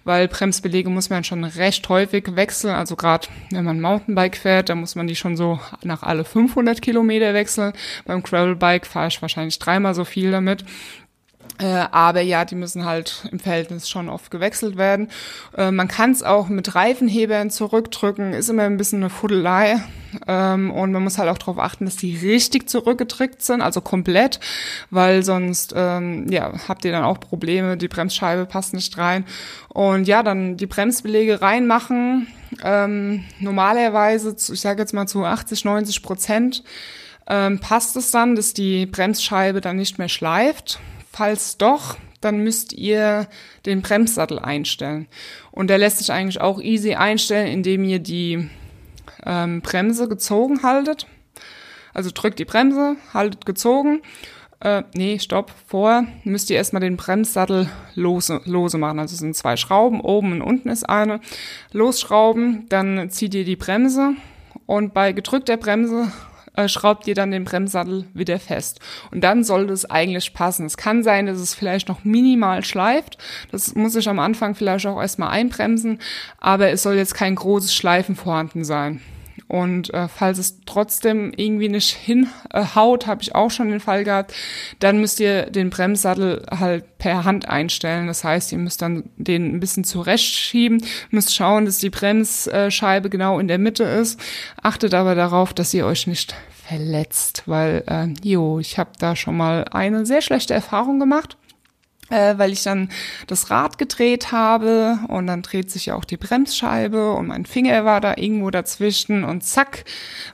[0.04, 2.74] weil Bremsbelege muss man schon recht häufig wechseln.
[2.74, 6.82] Also gerade wenn man Mountainbike fährt, da muss man die schon so nach alle 500
[6.82, 7.74] Kilometer wechseln.
[8.06, 10.66] Beim Gravelbike fahre ich wahrscheinlich dreimal so viel damit.
[11.62, 15.10] Äh, aber ja, die müssen halt im Verhältnis schon oft gewechselt werden.
[15.56, 19.80] Äh, man kann es auch mit Reifenhebern zurückdrücken, ist immer ein bisschen eine Fuddelei.
[20.28, 24.40] Ähm, und man muss halt auch darauf achten, dass die richtig zurückgedrückt sind, also komplett,
[24.90, 29.26] weil sonst ähm, ja, habt ihr dann auch Probleme, die Bremsscheibe passt nicht rein.
[29.70, 32.28] Und ja, dann die Bremsbelege reinmachen.
[32.64, 36.64] Ähm, normalerweise, ich sage jetzt mal zu 80, 90 Prozent
[37.24, 43.28] passt es dann, dass die Bremsscheibe dann nicht mehr schleift Falls doch, dann müsst ihr
[43.66, 45.08] den Bremssattel einstellen.
[45.52, 48.50] Und der lässt sich eigentlich auch easy einstellen, indem ihr die
[49.26, 51.08] ähm, Bremse gezogen haltet.
[51.94, 54.02] Also drückt die Bremse, haltet gezogen.
[54.62, 59.00] Äh, nee, stopp, vor müsst ihr erstmal den Bremssattel lose, lose machen.
[59.00, 61.20] Also es sind zwei Schrauben, oben und unten ist eine.
[61.72, 64.14] Losschrauben, dann zieht ihr die Bremse
[64.68, 66.12] und bei gedrückter Bremse
[66.56, 68.80] äh, schraubt ihr dann den Bremssattel wieder fest.
[69.12, 70.66] Und dann sollte es eigentlich passen.
[70.66, 73.18] Es kann sein, dass es vielleicht noch minimal schleift.
[73.52, 76.00] Das muss ich am Anfang vielleicht auch erstmal einbremsen,
[76.40, 79.02] aber es soll jetzt kein großes Schleifen vorhanden sein.
[79.52, 84.06] Und äh, falls es trotzdem irgendwie nicht hinhaut, äh, habe ich auch schon den Fall
[84.06, 84.34] gehabt,
[84.80, 88.08] dann müsst ihr den Bremssattel halt per Hand einstellen.
[88.08, 93.40] Das heißt, ihr müsst dann den ein bisschen zurechtschieben, müsst schauen, dass die Bremsscheibe genau
[93.40, 94.22] in der Mitte ist.
[94.64, 96.34] Achtet aber darauf, dass ihr euch nicht
[96.66, 101.36] verletzt, weil, äh, jo, ich habe da schon mal eine sehr schlechte Erfahrung gemacht
[102.12, 102.90] äh, weil ich dann
[103.28, 107.86] das Rad gedreht habe und dann dreht sich ja auch die Bremsscheibe und mein Finger
[107.86, 109.86] war da irgendwo dazwischen und zack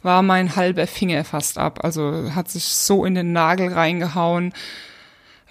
[0.01, 1.83] war mein halber Finger fast ab.
[1.83, 4.53] Also hat sich so in den Nagel reingehauen.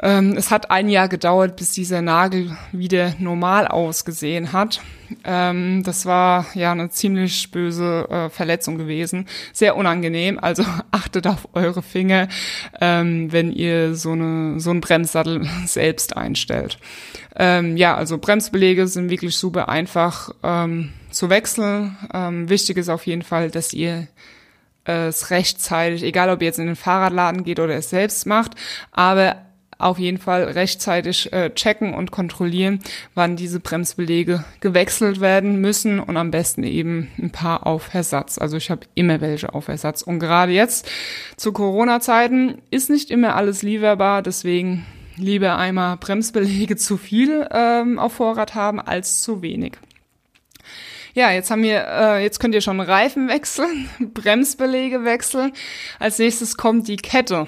[0.03, 4.81] Ähm, es hat ein Jahr gedauert, bis dieser Nagel wieder normal ausgesehen hat.
[5.25, 9.27] Ähm, das war ja eine ziemlich böse äh, Verletzung gewesen.
[9.53, 10.39] Sehr unangenehm.
[10.39, 12.29] Also achtet auf eure Finger,
[12.81, 16.79] ähm, wenn ihr so, eine, so einen Bremssattel selbst einstellt.
[17.35, 21.97] Ähm, ja, also Bremsbelege sind wirklich super einfach ähm, zu wechseln.
[22.13, 24.09] Ähm, wichtig ist auf jeden Fall, dass ihr
[24.89, 28.53] es rechtzeitig, egal ob ihr jetzt in den Fahrradladen geht oder es selbst macht,
[28.93, 29.35] aber
[29.79, 32.81] auf jeden Fall rechtzeitig äh, checken und kontrollieren,
[33.15, 38.39] wann diese Bremsbelege gewechselt werden müssen und am besten eben ein paar auf Ersatz.
[38.39, 40.03] Also ich habe immer welche auf Ersatz.
[40.03, 40.89] Und gerade jetzt
[41.37, 44.87] zu Corona-Zeiten ist nicht immer alles lieferbar, deswegen
[45.17, 49.73] lieber einmal Bremsbelege zu viel ähm, auf Vorrat haben als zu wenig.
[51.15, 55.53] Ja, jetzt haben wir, äh, jetzt könnt ihr schon Reifen wechseln, Bremsbelege wechseln.
[55.99, 57.47] Als nächstes kommt die Kette.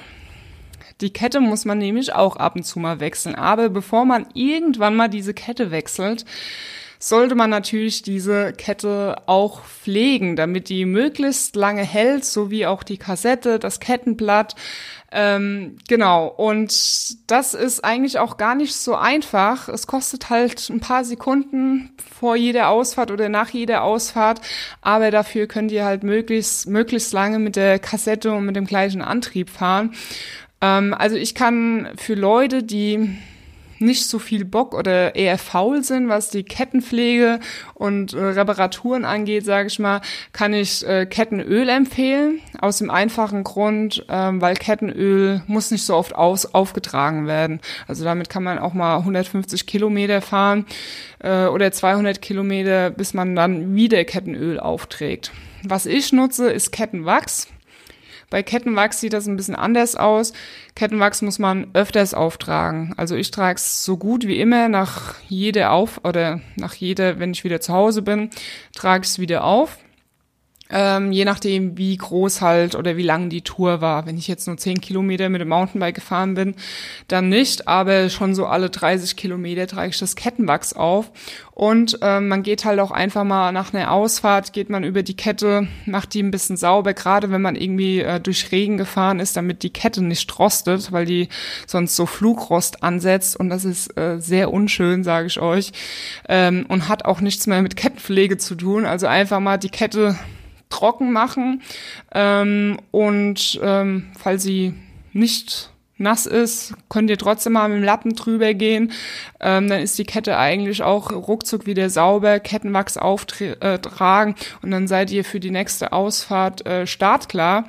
[1.01, 3.35] Die Kette muss man nämlich auch ab und zu mal wechseln.
[3.35, 6.25] Aber bevor man irgendwann mal diese Kette wechselt,
[6.99, 12.83] sollte man natürlich diese Kette auch pflegen, damit die möglichst lange hält, so wie auch
[12.83, 14.57] die Kassette, das Kettenblatt.
[15.11, 19.69] Ähm, genau, und das ist eigentlich auch gar nicht so einfach.
[19.69, 24.41] Es kostet halt ein paar Sekunden vor jeder Ausfahrt oder nach jeder Ausfahrt,
[24.83, 29.03] aber dafür könnt ihr halt möglichst, möglichst lange mit der Kassette und mit dem gleichen
[29.03, 29.95] Antrieb fahren.
[30.61, 33.19] Ähm, also ich kann für Leute, die
[33.81, 37.41] nicht so viel Bock oder eher faul sind, was die Kettenpflege
[37.75, 40.01] und äh, Reparaturen angeht, sage ich mal,
[40.33, 42.41] kann ich äh, Kettenöl empfehlen.
[42.61, 47.61] Aus dem einfachen Grund, ähm, weil Kettenöl muss nicht so oft aus, aufgetragen werden.
[47.87, 50.67] Also damit kann man auch mal 150 Kilometer fahren
[51.21, 55.31] äh, oder 200 Kilometer, bis man dann wieder Kettenöl aufträgt.
[55.65, 57.49] Was ich nutze, ist Kettenwachs.
[58.31, 60.33] Bei Kettenwachs sieht das ein bisschen anders aus.
[60.75, 62.93] Kettenwachs muss man öfters auftragen.
[62.97, 67.33] Also ich trage es so gut wie immer nach jeder auf oder nach jeder, wenn
[67.33, 68.31] ich wieder zu Hause bin,
[68.75, 69.79] trage ich es wieder auf.
[70.71, 74.07] Ähm, je nachdem, wie groß halt oder wie lang die Tour war.
[74.07, 76.55] Wenn ich jetzt nur 10 Kilometer mit dem Mountainbike gefahren bin,
[77.09, 81.11] dann nicht, aber schon so alle 30 Kilometer trage ich das Kettenwachs auf.
[81.59, 85.17] Und ähm, man geht halt auch einfach mal nach einer Ausfahrt, geht man über die
[85.17, 89.37] Kette, macht die ein bisschen sauber, gerade wenn man irgendwie äh, durch Regen gefahren ist,
[89.37, 91.29] damit die Kette nicht rostet, weil die
[91.67, 93.35] sonst so Flugrost ansetzt.
[93.37, 95.73] Und das ist äh, sehr unschön, sage ich euch.
[96.29, 98.87] Ähm, und hat auch nichts mehr mit Kettenpflege zu tun.
[98.87, 100.17] Also einfach mal die Kette
[100.71, 101.63] trocken machen.
[102.15, 104.75] Ähm, und ähm, falls sie
[105.13, 108.93] nicht nass ist, könnt ihr trotzdem mal mit dem Lappen drüber gehen.
[109.41, 114.87] Ähm, dann ist die Kette eigentlich auch ruckzuck wieder sauber, Kettenwachs auftragen äh, und dann
[114.87, 117.65] seid ihr für die nächste Ausfahrt äh, startklar.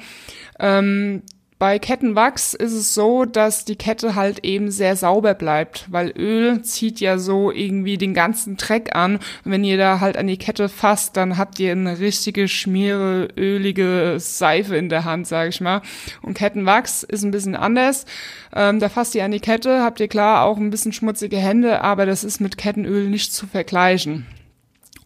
[0.59, 1.23] Ähm,
[1.59, 6.61] Bei Kettenwachs ist es so, dass die Kette halt eben sehr sauber bleibt, weil Öl
[6.61, 9.17] zieht ja so irgendwie den ganzen Dreck an.
[9.17, 13.27] Und wenn ihr da halt an die Kette fasst, dann habt ihr eine richtige schmiere,
[13.35, 15.81] ölige Seife in der Hand, sage ich mal.
[16.21, 18.05] Und Kettenwachs ist ein bisschen anders.
[18.55, 21.81] Ähm, da fasst ihr an die Kette, habt ihr klar auch ein bisschen schmutzige Hände,
[21.81, 24.25] aber das ist mit Kettenöl nicht zu vergleichen.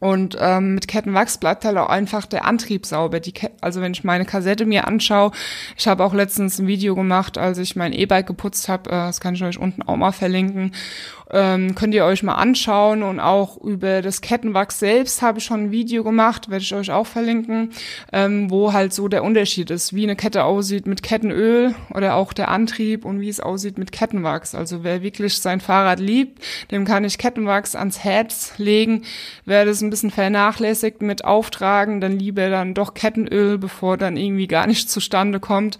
[0.03, 3.21] Und ähm, mit Kettenwachs bleibt halt auch einfach der Antrieb sauber.
[3.21, 5.31] Die also wenn ich meine Kassette mir anschaue,
[5.77, 9.21] ich habe auch letztens ein Video gemacht, als ich mein E-Bike geputzt habe, äh, das
[9.21, 10.73] kann ich euch unten auch mal verlinken
[11.33, 15.65] ähm, könnt ihr euch mal anschauen und auch über das Kettenwachs selbst habe ich schon
[15.65, 17.71] ein Video gemacht, werde ich euch auch verlinken,
[18.11, 22.33] ähm, wo halt so der Unterschied ist, wie eine Kette aussieht mit Kettenöl oder auch
[22.33, 24.53] der Antrieb und wie es aussieht mit Kettenwachs.
[24.53, 29.03] Also wer wirklich sein Fahrrad liebt, dem kann ich Kettenwachs ans Herz legen.
[29.45, 34.47] Wer das ein bisschen vernachlässigt mit Auftragen, dann lieber dann doch Kettenöl, bevor dann irgendwie
[34.47, 35.79] gar nichts zustande kommt.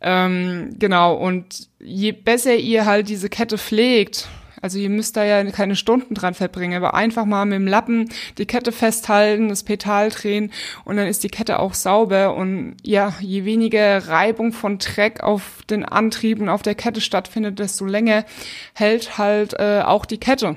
[0.00, 4.28] Ähm, genau, und je besser ihr halt diese Kette pflegt,
[4.64, 8.08] also ihr müsst da ja keine Stunden dran verbringen, aber einfach mal mit dem Lappen
[8.38, 10.52] die Kette festhalten, das Petal drehen
[10.86, 15.58] und dann ist die Kette auch sauber und ja, je weniger Reibung von Dreck auf
[15.68, 18.24] den Antrieb und auf der Kette stattfindet, desto länger
[18.72, 20.56] hält halt äh, auch die Kette.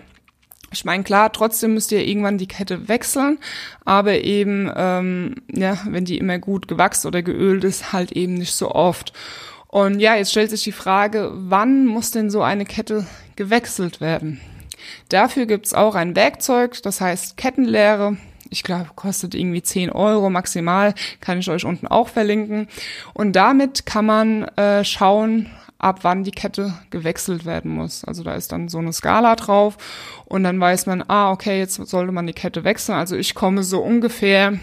[0.72, 3.39] Ich meine, klar, trotzdem müsst ihr irgendwann die Kette wechseln,
[3.84, 8.54] aber eben, ähm, ja, wenn die immer gut gewachsen oder geölt ist, halt eben nicht
[8.54, 9.12] so oft.
[9.67, 14.39] Und ja, jetzt stellt sich die Frage, wann muss denn so eine Kette gewechselt werden?
[15.10, 18.17] Dafür gibt's auch ein Werkzeug, das heißt Kettenlehre.
[18.49, 22.67] Ich glaube, kostet irgendwie 10 Euro maximal, kann ich euch unten auch verlinken.
[23.13, 25.49] Und damit kann man äh, schauen,
[25.80, 28.03] ab wann die Kette gewechselt werden muss.
[28.03, 29.77] Also da ist dann so eine Skala drauf
[30.25, 32.95] und dann weiß man, ah, okay, jetzt sollte man die Kette wechseln.
[32.95, 34.58] Also ich komme so ungefähr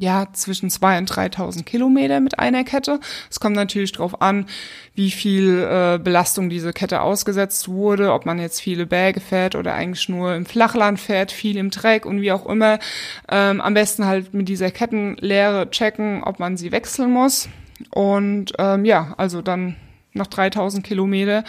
[0.00, 3.00] ja, zwischen zwei und 3.000 Kilometer mit einer Kette.
[3.30, 4.46] Es kommt natürlich darauf an,
[4.94, 9.74] wie viel äh, Belastung diese Kette ausgesetzt wurde, ob man jetzt viele Berge fährt oder
[9.74, 12.78] eigentlich nur im Flachland fährt, viel im Dreck und wie auch immer.
[13.30, 17.50] Ähm, am besten halt mit dieser Kettenlehre checken, ob man sie wechseln muss.
[17.90, 19.76] Und ähm, ja, also dann
[20.14, 21.44] nach 3.000 Kilometer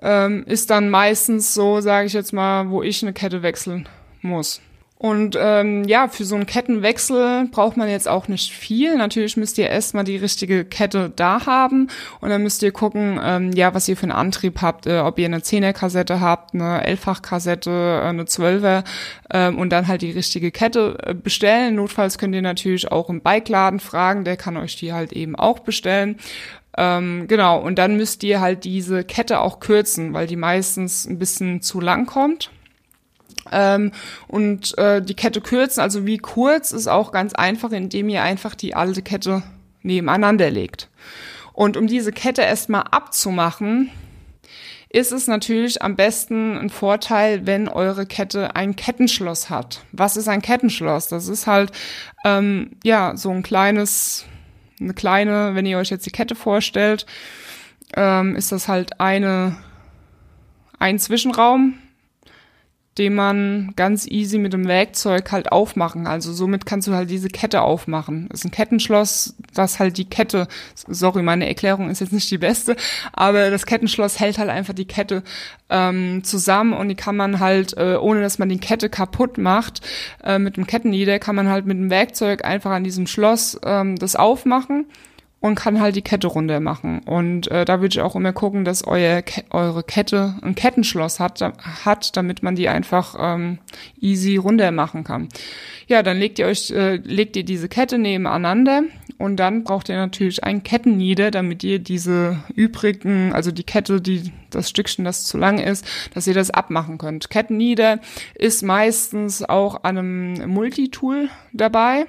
[0.00, 3.86] ähm, ist dann meistens so, sage ich jetzt mal, wo ich eine Kette wechseln
[4.22, 4.62] muss.
[5.04, 8.96] Und ähm, ja, für so einen Kettenwechsel braucht man jetzt auch nicht viel.
[8.96, 11.88] Natürlich müsst ihr erstmal die richtige Kette da haben
[12.22, 15.18] und dann müsst ihr gucken, ähm, ja, was ihr für einen Antrieb habt, äh, ob
[15.18, 18.82] ihr eine 10er Kassette habt, eine 11-fach Kassette, äh, eine 12er
[19.30, 21.74] ähm, und dann halt die richtige Kette äh, bestellen.
[21.74, 25.58] Notfalls könnt ihr natürlich auch im Bikeladen fragen, der kann euch die halt eben auch
[25.58, 26.16] bestellen.
[26.78, 31.18] Ähm, genau, und dann müsst ihr halt diese Kette auch kürzen, weil die meistens ein
[31.18, 32.50] bisschen zu lang kommt.
[33.52, 33.92] Ähm,
[34.28, 38.54] und äh, die Kette kürzen, also wie kurz, ist auch ganz einfach, indem ihr einfach
[38.54, 39.42] die alte Kette
[39.82, 40.88] nebeneinander legt.
[41.52, 43.90] Und um diese Kette erstmal abzumachen,
[44.88, 49.80] ist es natürlich am besten ein Vorteil, wenn eure Kette ein Kettenschloss hat.
[49.90, 51.08] Was ist ein Kettenschloss?
[51.08, 51.72] Das ist halt
[52.24, 54.24] ähm, ja so ein kleines,
[54.80, 57.06] eine kleine, wenn ihr euch jetzt die Kette vorstellt,
[57.96, 59.56] ähm, ist das halt eine
[60.78, 61.74] ein Zwischenraum,
[62.98, 66.06] den man ganz easy mit dem Werkzeug halt aufmachen.
[66.06, 68.28] Also somit kannst du halt diese Kette aufmachen.
[68.28, 72.38] Das ist ein Kettenschloss, das halt die Kette, sorry, meine Erklärung ist jetzt nicht die
[72.38, 72.76] beste,
[73.12, 75.24] aber das Kettenschloss hält halt einfach die Kette
[75.70, 79.80] ähm, zusammen und die kann man halt, äh, ohne dass man die Kette kaputt macht,
[80.22, 83.96] äh, mit dem Kettennieder kann man halt mit dem Werkzeug einfach an diesem Schloss ähm,
[83.96, 84.86] das aufmachen
[85.44, 87.00] und kann halt die Kette runter machen.
[87.04, 91.42] Und äh, da würde ich auch immer gucken, dass euer, eure Kette ein Kettenschloss hat,
[91.84, 93.58] hat, damit man die einfach ähm,
[94.00, 95.28] easy runter machen kann.
[95.86, 98.84] Ja, dann legt ihr euch, äh, legt ihr diese Kette nebeneinander
[99.18, 104.32] und dann braucht ihr natürlich ein Kettennieder, damit ihr diese übrigen, also die Kette, die
[104.48, 107.28] das Stückchen, das zu lang ist, dass ihr das abmachen könnt.
[107.28, 108.00] Kettennieder
[108.34, 112.06] ist meistens auch an einem Multitool dabei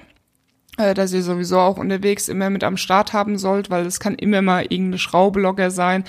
[0.77, 4.41] dass ihr sowieso auch unterwegs immer mit am Start haben sollt, weil es kann immer
[4.41, 6.03] mal irgendeine Schraube sein.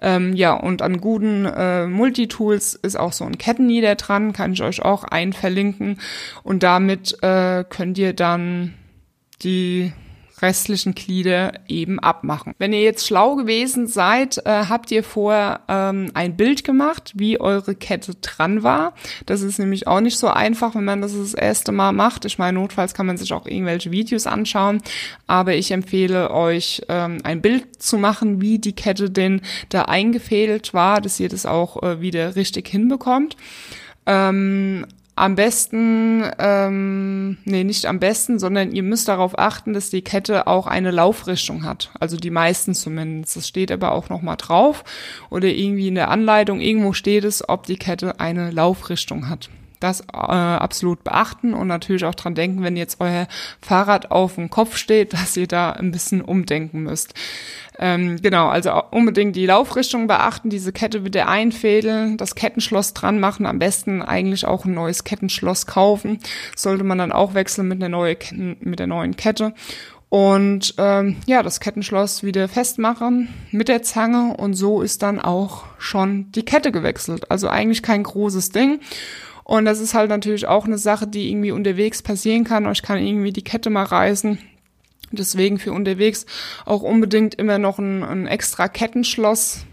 [0.00, 4.62] Ähm, ja, und an guten äh, Multitools ist auch so ein Kettennieder dran, kann ich
[4.62, 6.00] euch auch einverlinken.
[6.42, 8.74] Und damit äh, könnt ihr dann
[9.42, 9.92] die
[10.42, 12.54] restlichen Glieder eben abmachen.
[12.58, 17.40] Wenn ihr jetzt schlau gewesen seid, äh, habt ihr vorher ähm, ein Bild gemacht, wie
[17.40, 18.94] eure Kette dran war.
[19.24, 22.24] Das ist nämlich auch nicht so einfach, wenn man das das erste Mal macht.
[22.24, 24.82] Ich meine, notfalls kann man sich auch irgendwelche Videos anschauen,
[25.26, 30.74] aber ich empfehle euch, ähm, ein Bild zu machen, wie die Kette denn da eingefädelt
[30.74, 33.36] war, dass ihr das auch äh, wieder richtig hinbekommt.
[34.06, 34.86] Ähm,
[35.16, 40.46] am besten, ähm, nee, nicht am besten, sondern ihr müsst darauf achten, dass die Kette
[40.46, 41.90] auch eine Laufrichtung hat.
[41.98, 43.36] Also die meisten zumindest.
[43.36, 44.84] Das steht aber auch nochmal drauf.
[45.30, 49.48] Oder irgendwie in der Anleitung, irgendwo steht es, ob die Kette eine Laufrichtung hat
[49.80, 53.26] das äh, absolut beachten und natürlich auch dran denken, wenn jetzt euer
[53.60, 57.14] Fahrrad auf dem Kopf steht, dass ihr da ein bisschen umdenken müsst.
[57.78, 63.44] Ähm, genau, also unbedingt die Laufrichtung beachten, diese Kette wieder einfädeln, das Kettenschloss dran machen,
[63.44, 66.18] am besten eigentlich auch ein neues Kettenschloss kaufen.
[66.56, 69.52] Sollte man dann auch wechseln mit der, neue, mit der neuen Kette.
[70.08, 75.64] Und ähm, ja, das Kettenschloss wieder festmachen mit der Zange und so ist dann auch
[75.78, 77.30] schon die Kette gewechselt.
[77.30, 78.80] Also eigentlich kein großes Ding.
[79.46, 82.66] Und das ist halt natürlich auch eine Sache, die irgendwie unterwegs passieren kann.
[82.66, 84.40] Euch kann irgendwie die Kette mal reißen.
[85.12, 86.26] Deswegen für unterwegs
[86.64, 89.64] auch unbedingt immer noch ein, ein extra Kettenschloss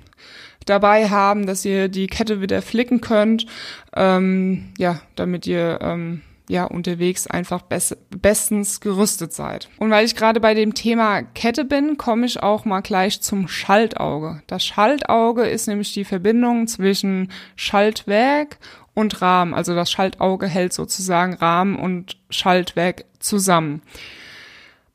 [0.67, 3.47] dabei haben, dass ihr die Kette wieder flicken könnt.
[3.95, 9.69] Ähm, ja, damit ihr ähm, ja unterwegs einfach best bestens gerüstet seid.
[9.79, 13.47] Und weil ich gerade bei dem Thema Kette bin, komme ich auch mal gleich zum
[13.47, 14.43] Schaltauge.
[14.45, 18.59] Das Schaltauge ist nämlich die Verbindung zwischen Schaltwerk
[18.93, 19.53] und Rahmen.
[19.53, 23.81] Also das Schaltauge hält sozusagen Rahmen und Schaltwerk zusammen.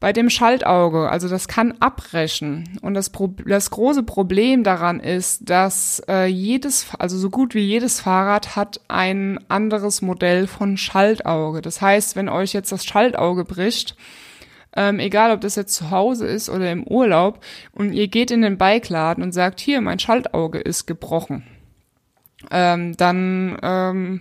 [0.00, 2.78] Bei dem Schaltauge, also das kann abbrechen.
[2.82, 7.64] Und das, Pro das große Problem daran ist, dass äh, jedes, also so gut wie
[7.64, 11.62] jedes Fahrrad hat ein anderes Modell von Schaltauge.
[11.62, 13.96] Das heißt, wenn euch jetzt das Schaltauge bricht,
[14.76, 18.42] ähm, egal ob das jetzt zu Hause ist oder im Urlaub, und ihr geht in
[18.42, 21.42] den Bikeladen und sagt, hier, mein Schaltauge ist gebrochen
[22.50, 24.20] ähm, dann ähm,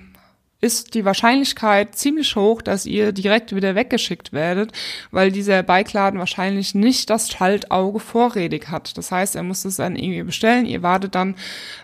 [0.60, 4.72] ist die Wahrscheinlichkeit ziemlich hoch, dass ihr direkt wieder weggeschickt werdet,
[5.12, 8.98] weil dieser Bikeladen wahrscheinlich nicht das Schaltauge vorrätig hat.
[8.98, 10.66] Das heißt, er muss es dann irgendwie bestellen.
[10.66, 11.36] Ihr wartet dann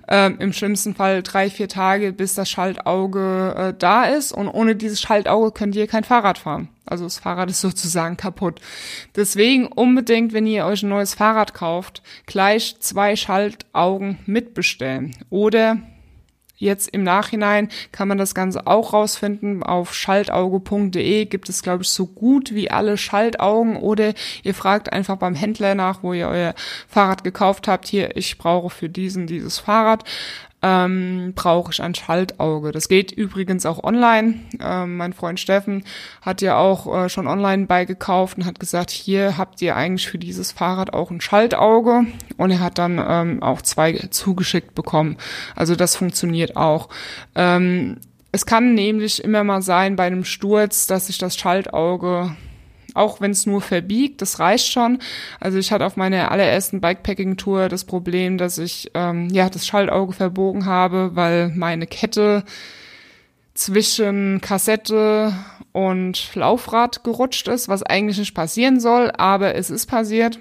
[0.07, 4.31] ähm, im schlimmsten Fall drei, vier Tage, bis das Schaltauge äh, da ist.
[4.31, 6.69] Und ohne dieses Schaltauge könnt ihr kein Fahrrad fahren.
[6.87, 8.59] Also das Fahrrad ist sozusagen kaputt.
[9.15, 15.15] Deswegen unbedingt, wenn ihr euch ein neues Fahrrad kauft, gleich zwei Schaltaugen mitbestellen.
[15.29, 15.77] Oder
[16.63, 19.63] Jetzt im Nachhinein kann man das Ganze auch rausfinden.
[19.63, 25.17] Auf schaltauge.de gibt es, glaube ich, so gut wie alle Schaltaugen oder ihr fragt einfach
[25.17, 26.53] beim Händler nach, wo ihr euer
[26.87, 27.87] Fahrrad gekauft habt.
[27.87, 30.05] Hier, ich brauche für diesen dieses Fahrrad
[30.63, 32.71] ähm, brauche ich ein Schaltauge.
[32.71, 34.35] Das geht übrigens auch online.
[34.61, 35.83] Ähm, mein Freund Steffen
[36.21, 40.17] hat ja auch äh, schon online beigekauft und hat gesagt, hier habt ihr eigentlich für
[40.17, 42.05] dieses Fahrrad auch ein Schaltauge.
[42.37, 45.17] Und er hat dann ähm, auch zwei zugeschickt bekommen.
[45.53, 46.87] Also das funktioniert auch.
[47.35, 47.97] Ähm,
[48.31, 52.35] es kann nämlich immer mal sein bei einem Sturz, dass sich das Schaltauge
[52.93, 54.99] auch wenn es nur verbiegt, das reicht schon.
[55.39, 60.13] Also ich hatte auf meiner allerersten Bikepacking-Tour das Problem, dass ich ähm, ja das Schaltauge
[60.13, 62.43] verbogen habe, weil meine Kette
[63.53, 65.33] zwischen Kassette
[65.71, 70.39] und Laufrad gerutscht ist, was eigentlich nicht passieren soll, aber es ist passiert.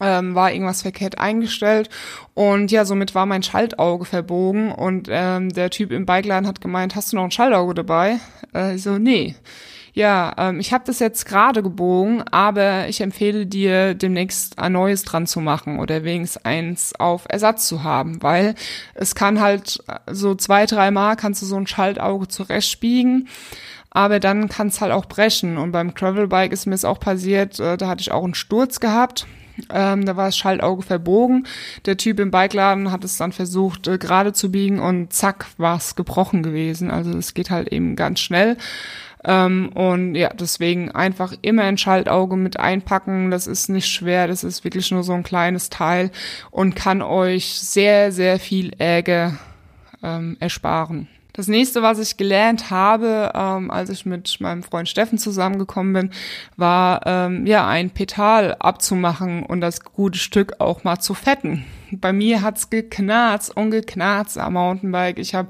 [0.00, 1.88] Ähm, war irgendwas verkehrt eingestellt
[2.34, 6.96] und ja, somit war mein Schaltauge verbogen und ähm, der Typ im Bikeladen hat gemeint,
[6.96, 8.18] hast du noch ein Schaltauge dabei?
[8.52, 9.36] Äh, ich so, nee.
[9.94, 15.04] Ja, ähm, ich habe das jetzt gerade gebogen, aber ich empfehle dir demnächst ein neues
[15.04, 18.56] dran zu machen oder wenigstens eins auf Ersatz zu haben, weil
[18.94, 23.28] es kann halt äh, so zwei, dreimal kannst du so ein Schaltauge zurechtbiegen
[23.94, 25.56] aber dann kann es halt auch brechen.
[25.56, 28.80] Und beim Travelbike ist mir es auch passiert, äh, da hatte ich auch einen Sturz
[28.80, 29.26] gehabt.
[29.70, 31.46] Ähm, da war das Schaltauge verbogen.
[31.86, 35.76] Der Typ im Bikeladen hat es dann versucht äh, gerade zu biegen und zack war
[35.76, 36.90] es gebrochen gewesen.
[36.90, 38.56] Also es geht halt eben ganz schnell.
[39.24, 43.30] Ähm, und ja, deswegen einfach immer ein Schaltauge mit einpacken.
[43.30, 46.10] Das ist nicht schwer, das ist wirklich nur so ein kleines Teil
[46.50, 49.38] und kann euch sehr, sehr viel Ärger
[50.02, 51.08] ähm, ersparen.
[51.32, 56.10] Das nächste, was ich gelernt habe, ähm, als ich mit meinem Freund Steffen zusammengekommen bin,
[56.56, 61.64] war ähm, ja ein Petal abzumachen und das gute Stück auch mal zu fetten.
[62.00, 65.18] Bei mir hat's geknarzt und geknarzt am Mountainbike.
[65.18, 65.48] Ich habe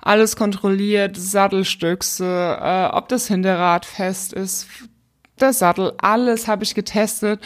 [0.00, 4.66] alles kontrolliert, Sattelstücke, äh, ob das Hinterrad fest ist,
[5.40, 7.40] der Sattel, alles habe ich getestet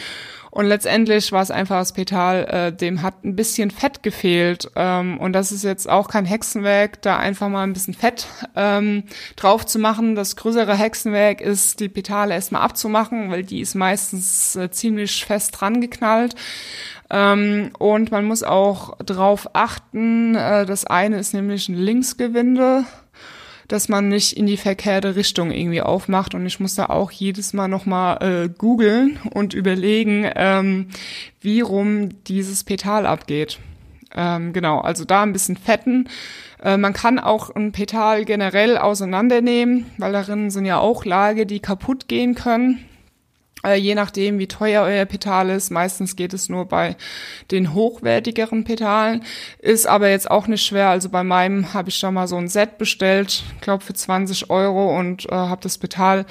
[0.55, 4.71] und letztendlich war es einfach das Petal, äh, dem hat ein bisschen Fett gefehlt.
[4.77, 9.03] Ähm, und das ist jetzt auch kein Hexenwerk, da einfach mal ein bisschen Fett ähm,
[9.35, 10.15] drauf zu machen.
[10.15, 15.61] Das größere Hexenwerk ist, die Petale erstmal abzumachen, weil die ist meistens äh, ziemlich fest
[15.61, 16.37] dran geknallt.
[17.11, 22.85] Ähm, und man muss auch drauf achten, äh, das eine ist nämlich ein Linksgewinde
[23.69, 26.35] dass man nicht in die verkehrte Richtung irgendwie aufmacht.
[26.35, 30.89] Und ich muss da auch jedes Mal nochmal äh, googeln und überlegen, ähm,
[31.41, 33.59] wie rum dieses Petal abgeht.
[34.15, 36.09] Ähm, genau, also da ein bisschen fetten.
[36.63, 41.61] Äh, man kann auch ein Petal generell auseinandernehmen, weil darin sind ja auch Lage, die
[41.61, 42.85] kaputt gehen können.
[43.65, 45.71] Äh, je nachdem, wie teuer euer Petal ist.
[45.71, 46.97] Meistens geht es nur bei
[47.51, 49.25] den hochwertigeren Petalen.
[49.59, 50.91] Ist aber jetzt auch nicht schwer.
[50.91, 54.97] Also bei meinem habe ich da mal so ein Set bestellt, glaube für 20 Euro
[54.99, 56.27] und äh, habe das Petal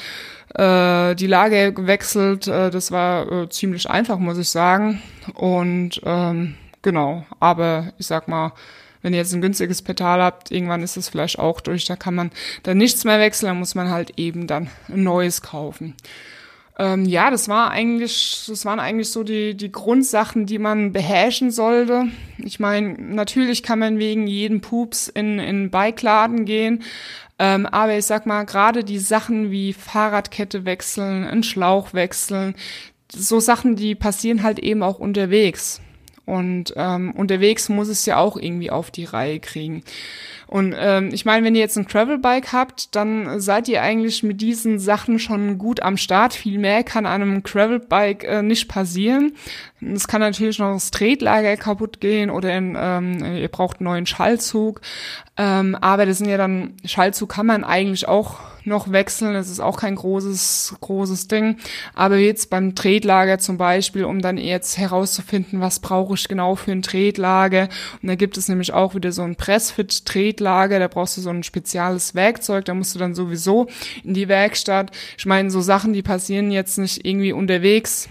[0.53, 2.47] äh, die Lage gewechselt.
[2.47, 5.01] Äh, das war äh, ziemlich einfach, muss ich sagen.
[5.33, 8.53] Und ähm, genau, aber ich sag mal,
[9.01, 12.15] wenn ihr jetzt ein günstiges Petal habt, irgendwann ist es vielleicht auch durch, da kann
[12.15, 12.31] man
[12.63, 15.95] dann nichts mehr wechseln, dann muss man halt eben dann ein neues kaufen.
[16.79, 21.51] Ähm, ja, das war eigentlich, das waren eigentlich so die, die Grundsachen, die man beherrschen
[21.51, 22.07] sollte.
[22.39, 26.83] Ich meine, natürlich kann man wegen jedem Pups in, in Bikeladen gehen.
[27.37, 32.55] Ähm, aber ich sag mal, gerade die Sachen wie Fahrradkette wechseln, einen Schlauch wechseln,
[33.11, 35.81] so Sachen, die passieren halt eben auch unterwegs.
[36.25, 39.83] Und ähm, unterwegs muss es ja auch irgendwie auf die Reihe kriegen.
[40.47, 44.39] Und ähm, ich meine, wenn ihr jetzt ein Travelbike habt, dann seid ihr eigentlich mit
[44.39, 46.33] diesen Sachen schon gut am Start.
[46.33, 49.33] Viel mehr kann an einem Travelbike äh, nicht passieren.
[49.81, 54.05] Es kann natürlich noch das Tretlager kaputt gehen oder in, ähm, ihr braucht einen neuen
[54.05, 54.81] Schallzug.
[55.37, 59.33] Ähm, aber das sind ja dann, Schallzug kann man eigentlich auch noch wechseln.
[59.33, 61.57] Das ist auch kein großes, großes Ding.
[61.93, 66.71] Aber jetzt beim Tretlager zum Beispiel, um dann jetzt herauszufinden, was brauche ich genau für
[66.71, 67.69] ein Tretlager.
[68.01, 70.79] Und da gibt es nämlich auch wieder so ein Pressfit-Tretlager.
[70.79, 72.65] Da brauchst du so ein spezielles Werkzeug.
[72.65, 73.67] Da musst du dann sowieso
[74.03, 74.91] in die Werkstatt.
[75.17, 78.09] Ich meine, so Sachen, die passieren jetzt nicht irgendwie unterwegs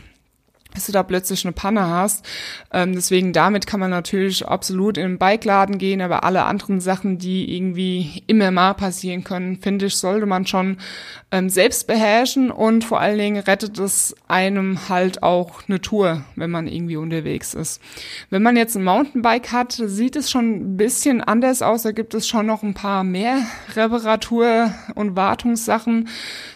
[0.75, 2.25] dass du da plötzlich eine Panne hast.
[2.73, 7.19] Ähm, deswegen damit kann man natürlich absolut in den Bikeladen gehen, aber alle anderen Sachen,
[7.19, 10.79] die irgendwie immer mal passieren können, finde ich, sollte man schon
[11.31, 16.51] ähm, selbst beherrschen und vor allen Dingen rettet es einem halt auch eine Tour, wenn
[16.51, 17.81] man irgendwie unterwegs ist.
[18.31, 21.83] Wenn man jetzt ein Mountainbike hat, sieht es schon ein bisschen anders aus.
[21.83, 23.39] Da gibt es schon noch ein paar mehr
[23.75, 26.09] Reparatur- und Wartungssachen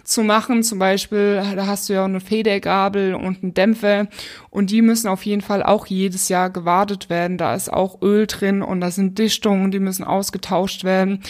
[0.07, 0.63] zu machen.
[0.63, 4.07] Zum Beispiel, da hast du ja eine Federgabel und einen Dämpfer
[4.51, 7.39] und die müssen auf jeden Fall auch jedes Jahr gewartet werden.
[7.39, 11.23] Da ist auch Öl drin und da sind Dichtungen, die müssen ausgetauscht werden.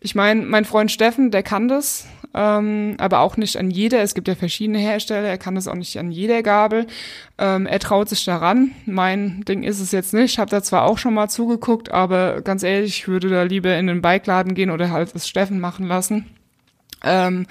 [0.00, 4.02] Ich meine, mein Freund Steffen, der kann das, ähm, aber auch nicht an jeder.
[4.02, 6.86] Es gibt ja verschiedene Hersteller, er kann das auch nicht an jeder Gabel.
[7.38, 8.72] Ähm, er traut sich daran.
[8.86, 10.32] Mein Ding ist es jetzt nicht.
[10.32, 13.76] Ich habe da zwar auch schon mal zugeguckt, aber ganz ehrlich, ich würde da lieber
[13.76, 16.26] in den Bikeladen gehen oder halt das Steffen machen lassen.
[17.04, 17.46] Ähm,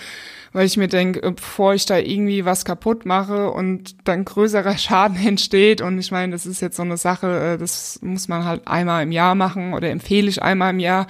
[0.54, 4.78] weil ich mir denke, äh, bevor ich da irgendwie was kaputt mache und dann größerer
[4.78, 8.46] Schaden entsteht und ich meine, das ist jetzt so eine Sache, äh, das muss man
[8.46, 11.08] halt einmal im Jahr machen oder empfehle ich einmal im Jahr,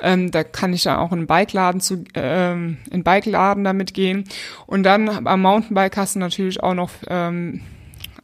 [0.00, 4.24] ähm, da kann ich dann auch in einen Bikeladen zu, ähm, in Bikeladen damit gehen.
[4.66, 7.60] Und dann am Mountainbike hast du natürlich auch noch ähm,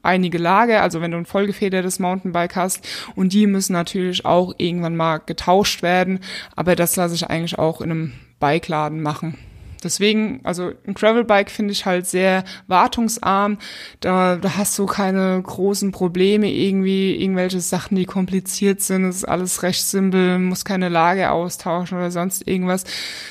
[0.02, 2.86] einige Lager, also wenn du ein vollgefedertes Mountainbike hast.
[3.14, 6.20] Und die müssen natürlich auch irgendwann mal getauscht werden,
[6.56, 9.38] aber das lasse ich eigentlich auch in einem Bikeladen machen.
[9.82, 13.58] Deswegen, also ein Gravelbike finde ich halt sehr wartungsarm.
[14.00, 19.04] Da, da hast du keine großen Probleme, irgendwie irgendwelche Sachen, die kompliziert sind.
[19.04, 22.84] Es ist alles recht simpel, muss keine Lage austauschen oder sonst irgendwas.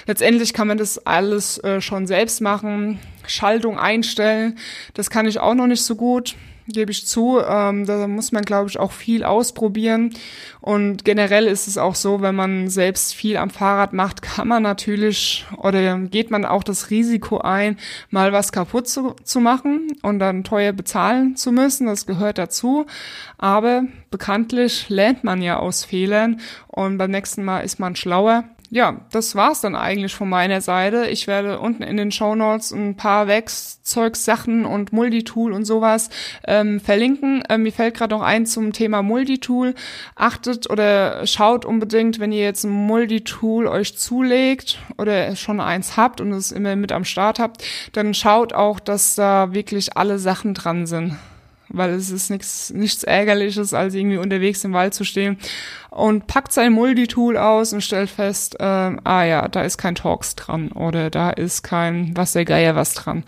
[0.08, 3.00] Letztendlich kann man das alles äh, schon selbst machen.
[3.28, 4.58] Schaltung einstellen,
[4.94, 6.36] das kann ich auch noch nicht so gut
[6.68, 7.40] gebe ich zu.
[7.40, 10.14] Ähm, da muss man, glaube ich, auch viel ausprobieren.
[10.60, 14.64] Und generell ist es auch so, wenn man selbst viel am Fahrrad macht, kann man
[14.64, 17.78] natürlich oder geht man auch das Risiko ein,
[18.10, 21.88] mal was kaputt zu, zu machen und dann teuer bezahlen zu müssen.
[21.88, 22.86] Das gehört dazu.
[23.38, 28.44] Aber bekanntlich lernt man ja aus Fehlern und beim nächsten Mal ist man schlauer
[28.74, 31.08] ja, das war's dann eigentlich von meiner Seite.
[31.08, 36.10] Ich werde unten in den Show Notes ein paar Werkzeugsachen und Multitool und sowas
[36.48, 37.44] ähm, verlinken.
[37.50, 39.76] Ähm, mir fällt gerade noch ein zum Thema Multitool.
[40.16, 46.22] Achtet oder schaut unbedingt, wenn ihr jetzt ein Multitool euch zulegt oder schon eins habt
[46.22, 50.54] und es immer mit am Start habt, dann schaut auch, dass da wirklich alle Sachen
[50.54, 51.18] dran sind
[51.74, 55.38] weil es ist nichts, nichts ärgerliches, als irgendwie unterwegs im Wald zu stehen
[55.92, 60.36] und packt sein Multitool aus und stellt fest, äh, ah ja, da ist kein Talks
[60.36, 63.26] dran oder da ist kein was der Geier was dran.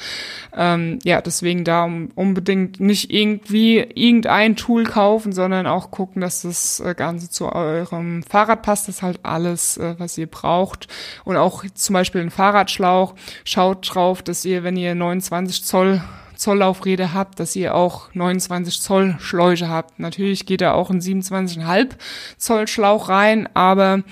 [0.56, 1.84] Ähm, ja, deswegen da
[2.16, 8.24] unbedingt nicht irgendwie irgendein Tool kaufen, sondern auch gucken, dass das äh, Ganze zu eurem
[8.24, 8.88] Fahrrad passt.
[8.88, 10.88] Das ist halt alles, äh, was ihr braucht.
[11.26, 13.16] Und auch zum Beispiel ein Fahrradschlauch.
[13.44, 16.02] Schaut drauf, dass ihr, wenn ihr 29 Zoll
[16.36, 20.00] Zolllaufräder habt, dass ihr auch 29 Zoll Schläuche habt.
[20.00, 21.92] Natürlich geht da auch ein 27,5
[22.38, 24.04] Zoll Schlauch rein, aber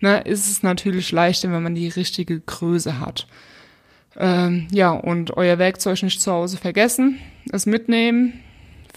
[0.00, 3.26] ne, ist es natürlich leichter, wenn man die richtige Größe hat.
[4.16, 7.18] Ähm, ja, und euer Werkzeug nicht zu Hause vergessen,
[7.50, 8.40] es mitnehmen,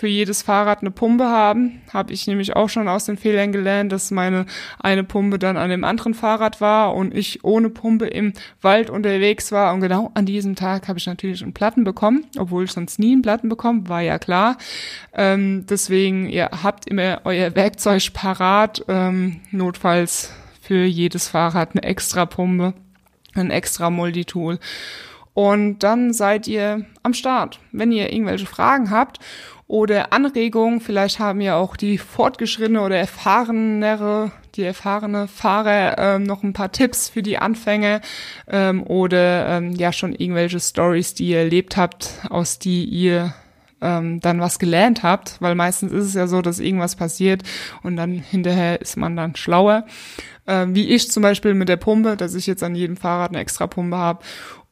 [0.06, 1.82] für jedes Fahrrad eine Pumpe haben.
[1.91, 4.45] Habe ich nämlich auch schon aus den Fehlern gelernt, dass meine
[4.78, 9.51] eine Pumpe dann an dem anderen Fahrrad war und ich ohne Pumpe im Wald unterwegs
[9.51, 9.74] war.
[9.74, 13.14] Und genau an diesem Tag habe ich natürlich einen Platten bekommen, obwohl ich sonst nie
[13.14, 14.60] einen Platten bekomme, war ja klar.
[15.12, 20.32] Ähm, deswegen, ihr habt immer euer Werkzeug parat, ähm, notfalls
[20.62, 22.76] für jedes Fahrrad eine extra Pumpe,
[23.34, 24.60] ein extra Multitool.
[25.36, 27.60] Und dann seid ihr am Start.
[27.74, 29.20] Wenn ihr irgendwelche Fragen habt
[29.68, 36.42] oder Anregungen, vielleicht haben ja auch die fortgeschrittene oder erfahrenere, die erfahrene Fahrer ähm, noch
[36.44, 38.00] ein paar Tipps für die Anfänger
[38.48, 43.34] ähm, oder ähm, ja schon irgendwelche Stories, die ihr erlebt habt, aus die ihr
[43.82, 47.44] ähm, dann was gelernt habt, weil meistens ist es ja so, dass irgendwas passiert
[47.84, 49.86] und dann hinterher ist man dann schlauer.
[50.48, 53.40] Ähm, wie ich zum Beispiel mit der Pumpe, dass ich jetzt an jedem Fahrrad eine
[53.40, 54.24] extra Pumpe habe.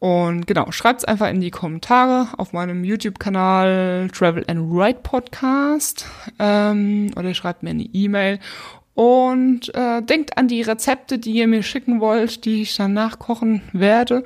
[0.03, 6.05] Und genau, schreibt's einfach in die Kommentare auf meinem YouTube-Kanal Travel and Ride Podcast
[6.39, 8.39] ähm, oder schreibt mir eine E-Mail
[8.95, 13.61] und äh, denkt an die Rezepte, die ihr mir schicken wollt, die ich dann nachkochen
[13.71, 14.25] werde.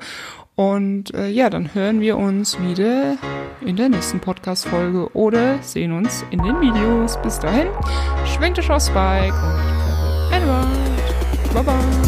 [0.56, 3.16] Und äh, ja, dann hören wir uns wieder
[3.64, 7.22] in der nächsten Podcast-Folge oder sehen uns in den Videos.
[7.22, 7.68] Bis dahin,
[8.26, 9.32] schwenkt euch aufs Bike
[10.32, 12.07] und